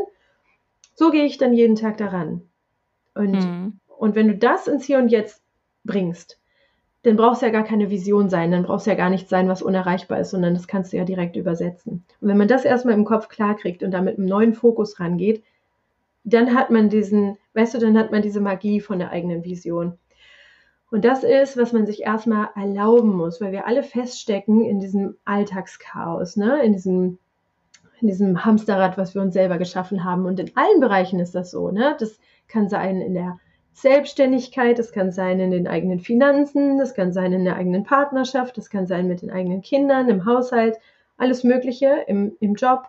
So 0.95 1.11
gehe 1.11 1.25
ich 1.25 1.39
dann 1.39 1.53
jeden 1.53 1.77
Tag 1.77 1.99
daran. 1.99 2.43
Und, 3.17 3.33
mhm. 3.33 3.81
und 3.87 4.15
wenn 4.15 4.29
du 4.29 4.37
das 4.37 4.67
ins 4.67 4.85
Hier 4.85 4.99
und 4.99 5.09
Jetzt 5.09 5.43
bringst, 5.85 6.39
dann 7.03 7.17
brauchst 7.17 7.41
du 7.41 7.47
ja 7.47 7.53
gar 7.53 7.65
keine 7.65 7.91
Vision 7.91 8.29
sein, 8.29 8.51
dann 8.51 8.65
brauchst 8.65 8.87
du 8.87 8.91
ja 8.91 8.97
gar 8.97 9.11
nichts 9.11 9.31
sein, 9.31 9.49
was 9.49 9.63
unerreichbar 9.63 10.19
ist, 10.19 10.31
sondern 10.31 10.55
das 10.55 10.67
kannst 10.67 10.93
du 10.93 10.97
ja 10.97 11.05
direkt 11.05 11.37
übersetzen. 11.37 12.05
Und 12.21 12.29
wenn 12.29 12.37
man 12.37 12.49
das 12.49 12.65
erstmal 12.65 12.95
im 12.95 13.05
Kopf 13.05 13.29
klarkriegt 13.29 13.83
und 13.85 13.93
da 13.93 14.03
mit 14.03 14.19
einem 14.19 14.27
neuen 14.27 14.55
Fokus 14.55 14.99
rangeht, 14.99 15.45
dann 16.25 16.55
hat 16.55 16.71
man 16.71 16.89
diesen, 16.89 17.39
weißt 17.55 17.75
du, 17.75 17.79
dann 17.79 17.97
hat 17.97 18.11
man 18.11 18.23
diese 18.23 18.41
Magie 18.41 18.81
von 18.81 18.99
der 18.99 19.11
eigenen 19.11 19.45
Vision. 19.45 19.97
Und 20.91 21.05
das 21.05 21.23
ist, 21.23 21.57
was 21.57 21.73
man 21.73 21.87
sich 21.87 22.03
erstmal 22.03 22.49
erlauben 22.57 23.15
muss, 23.15 23.41
weil 23.41 23.53
wir 23.53 23.67
alle 23.67 23.85
feststecken 23.85 24.65
in 24.65 24.81
diesem 24.81 25.17
Alltagschaos, 25.25 26.37
ne? 26.37 26.63
in, 26.65 26.73
diesem, 26.73 27.19
in 28.01 28.09
diesem 28.09 28.45
Hamsterrad, 28.45 28.99
was 28.99 29.15
wir 29.15 29.23
uns 29.23 29.35
selber 29.35 29.59
geschaffen 29.59 30.05
haben. 30.05 30.27
Und 30.27 30.39
in 30.41 30.51
allen 30.57 30.81
Bereichen 30.81 31.21
ist 31.21 31.35
das 31.35 31.51
so. 31.51 31.71
Ne? 31.71 31.97
Das 31.99 32.19
kann 32.49 32.69
sein 32.69 33.01
in 33.01 33.15
der 33.15 33.39
Selbstständigkeit, 33.73 34.79
das 34.79 34.93
kann 34.93 35.13
sein 35.13 35.39
in 35.39 35.51
den 35.51 35.69
eigenen 35.69 36.01
Finanzen, 36.01 36.79
das 36.79 36.95
kann 36.95 37.13
sein 37.13 37.33
in 37.33 37.45
der 37.45 37.57
eigenen 37.57 37.85
Partnerschaft, 37.85 38.57
das 38.57 38.71
kann 38.71 38.87
sein 38.87 39.07
mit 39.07 39.21
den 39.21 39.31
eigenen 39.31 39.61
Kindern, 39.61 40.09
im 40.09 40.25
Haushalt, 40.25 40.79
alles 41.19 41.45
Mögliche, 41.45 42.05
im, 42.07 42.37
im 42.41 42.55
Job. 42.55 42.89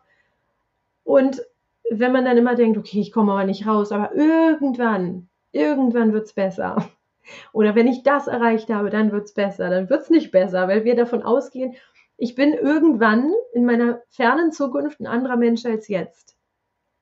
Und 1.03 1.41
wenn 1.89 2.11
man 2.11 2.25
dann 2.25 2.37
immer 2.37 2.55
denkt, 2.55 2.77
okay, 2.77 2.99
ich 2.99 3.11
komme 3.11 3.33
aber 3.33 3.43
nicht 3.43 3.67
raus, 3.67 3.91
aber 3.91 4.15
irgendwann, 4.15 5.27
irgendwann 5.51 6.13
wird 6.13 6.25
es 6.25 6.33
besser. 6.33 6.89
Oder 7.51 7.75
wenn 7.75 7.87
ich 7.87 8.03
das 8.03 8.27
erreicht 8.27 8.69
habe, 8.69 8.89
dann 8.89 9.11
wird 9.11 9.25
es 9.25 9.33
besser. 9.33 9.69
Dann 9.69 9.89
wird 9.89 10.03
es 10.03 10.09
nicht 10.09 10.31
besser, 10.31 10.69
weil 10.69 10.85
wir 10.85 10.95
davon 10.95 11.23
ausgehen, 11.23 11.75
ich 12.17 12.35
bin 12.35 12.53
irgendwann 12.53 13.31
in 13.53 13.65
meiner 13.65 14.01
fernen 14.09 14.51
Zukunft 14.51 14.99
ein 14.99 15.07
anderer 15.07 15.37
Mensch 15.37 15.65
als 15.65 15.87
jetzt. 15.87 16.35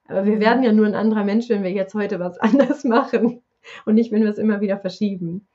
Aber 0.08 0.25
wir 0.25 0.39
werden 0.39 0.63
ja 0.63 0.71
nur 0.71 0.86
ein 0.86 0.95
anderer 0.95 1.23
Mensch, 1.23 1.49
wenn 1.49 1.63
wir 1.63 1.71
jetzt 1.71 1.95
heute 1.95 2.19
was 2.19 2.38
anders 2.39 2.84
machen 2.84 3.41
und 3.86 3.95
nicht, 3.95 4.12
wenn 4.12 4.23
wir 4.23 4.30
es 4.30 4.38
immer 4.38 4.62
wieder 4.62 4.78
verschieben. 4.78 5.47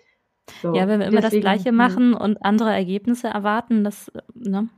So, 0.62 0.75
ja, 0.75 0.88
wenn 0.88 0.99
wir 0.99 1.07
immer 1.07 1.20
deswegen, 1.20 1.44
das 1.44 1.53
Gleiche 1.62 1.73
machen 1.73 2.14
und 2.14 2.44
andere 2.44 2.73
Ergebnisse 2.73 3.29
erwarten, 3.29 3.85
das, 3.85 4.11
ne? 4.35 4.68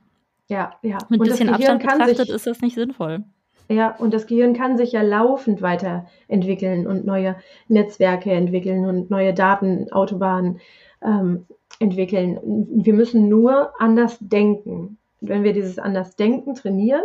Ja, 0.48 0.74
ja. 0.82 0.98
Mit 1.08 1.20
ein 1.20 1.28
bisschen 1.28 1.48
Abstand 1.48 1.82
betrachtet 1.82 2.16
sich, 2.18 2.28
ist 2.28 2.46
das 2.46 2.60
nicht 2.60 2.74
sinnvoll. 2.74 3.24
Ja, 3.68 3.96
und 3.96 4.12
das 4.12 4.26
Gehirn 4.26 4.52
kann 4.52 4.76
sich 4.76 4.92
ja 4.92 5.00
laufend 5.00 5.62
weiterentwickeln 5.62 6.86
und 6.86 7.06
neue 7.06 7.36
Netzwerke 7.68 8.30
entwickeln 8.32 8.84
und 8.84 9.08
neue 9.08 9.32
Datenautobahnen 9.32 10.60
ähm, 11.02 11.46
entwickeln. 11.78 12.38
Wir 12.44 12.94
müssen 12.94 13.28
nur 13.28 13.72
anders 13.78 14.16
denken. 14.20 14.98
wenn 15.20 15.44
wir 15.44 15.52
dieses 15.52 15.78
anders 15.78 16.16
Denken 16.16 16.56
trainieren, 16.56 17.04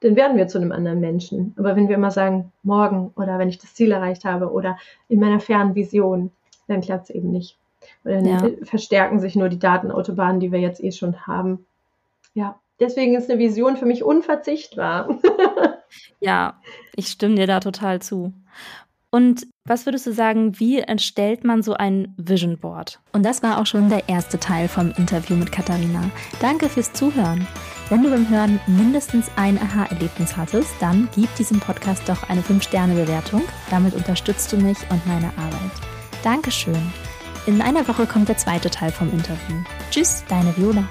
dann 0.00 0.14
werden 0.14 0.36
wir 0.36 0.46
zu 0.46 0.58
einem 0.58 0.72
anderen 0.72 1.00
Menschen. 1.00 1.54
Aber 1.58 1.74
wenn 1.74 1.88
wir 1.88 1.96
immer 1.96 2.10
sagen, 2.10 2.52
morgen 2.62 3.12
oder 3.16 3.38
wenn 3.38 3.48
ich 3.48 3.58
das 3.58 3.74
Ziel 3.74 3.92
erreicht 3.92 4.24
habe 4.24 4.50
oder 4.50 4.78
in 5.08 5.20
meiner 5.20 5.40
fernen 5.40 5.74
Vision, 5.74 6.30
dann 6.68 6.82
klappt 6.82 7.04
es 7.04 7.16
eben 7.16 7.30
nicht. 7.30 7.56
Und 8.04 8.12
dann 8.12 8.26
ja. 8.26 8.50
verstärken 8.62 9.20
sich 9.20 9.36
nur 9.36 9.48
die 9.48 9.58
Datenautobahnen, 9.58 10.40
die 10.40 10.52
wir 10.52 10.60
jetzt 10.60 10.82
eh 10.82 10.92
schon 10.92 11.26
haben. 11.26 11.64
Ja, 12.34 12.58
deswegen 12.80 13.14
ist 13.14 13.30
eine 13.30 13.38
Vision 13.38 13.76
für 13.76 13.86
mich 13.86 14.04
unverzichtbar. 14.04 15.08
ja, 16.20 16.60
ich 16.94 17.08
stimme 17.08 17.36
dir 17.36 17.46
da 17.46 17.60
total 17.60 18.02
zu. 18.02 18.32
Und 19.16 19.46
was 19.66 19.86
würdest 19.86 20.06
du 20.06 20.12
sagen, 20.12 20.60
wie 20.60 20.78
erstellt 20.78 21.42
man 21.42 21.62
so 21.62 21.72
ein 21.72 22.14
Vision 22.18 22.58
Board? 22.58 23.00
Und 23.12 23.24
das 23.24 23.42
war 23.42 23.58
auch 23.58 23.64
schon 23.64 23.88
der 23.88 24.10
erste 24.10 24.38
Teil 24.38 24.68
vom 24.68 24.90
Interview 24.90 25.36
mit 25.36 25.50
Katharina. 25.50 26.10
Danke 26.42 26.68
fürs 26.68 26.92
Zuhören. 26.92 27.46
Wenn 27.88 28.02
du 28.02 28.10
beim 28.10 28.28
Hören 28.28 28.60
mindestens 28.66 29.30
ein 29.36 29.58
Aha-Erlebnis 29.58 30.36
hattest, 30.36 30.74
dann 30.80 31.08
gib 31.14 31.34
diesem 31.36 31.60
Podcast 31.60 32.06
doch 32.06 32.28
eine 32.28 32.42
5-Sterne-Bewertung. 32.42 33.40
Damit 33.70 33.94
unterstützt 33.94 34.52
du 34.52 34.58
mich 34.58 34.76
und 34.90 35.06
meine 35.06 35.28
Arbeit. 35.38 35.72
Dankeschön. 36.22 36.92
In 37.46 37.62
einer 37.62 37.88
Woche 37.88 38.04
kommt 38.04 38.28
der 38.28 38.36
zweite 38.36 38.68
Teil 38.68 38.92
vom 38.92 39.10
Interview. 39.10 39.56
Tschüss, 39.90 40.24
deine 40.28 40.54
Viola. 40.58 40.86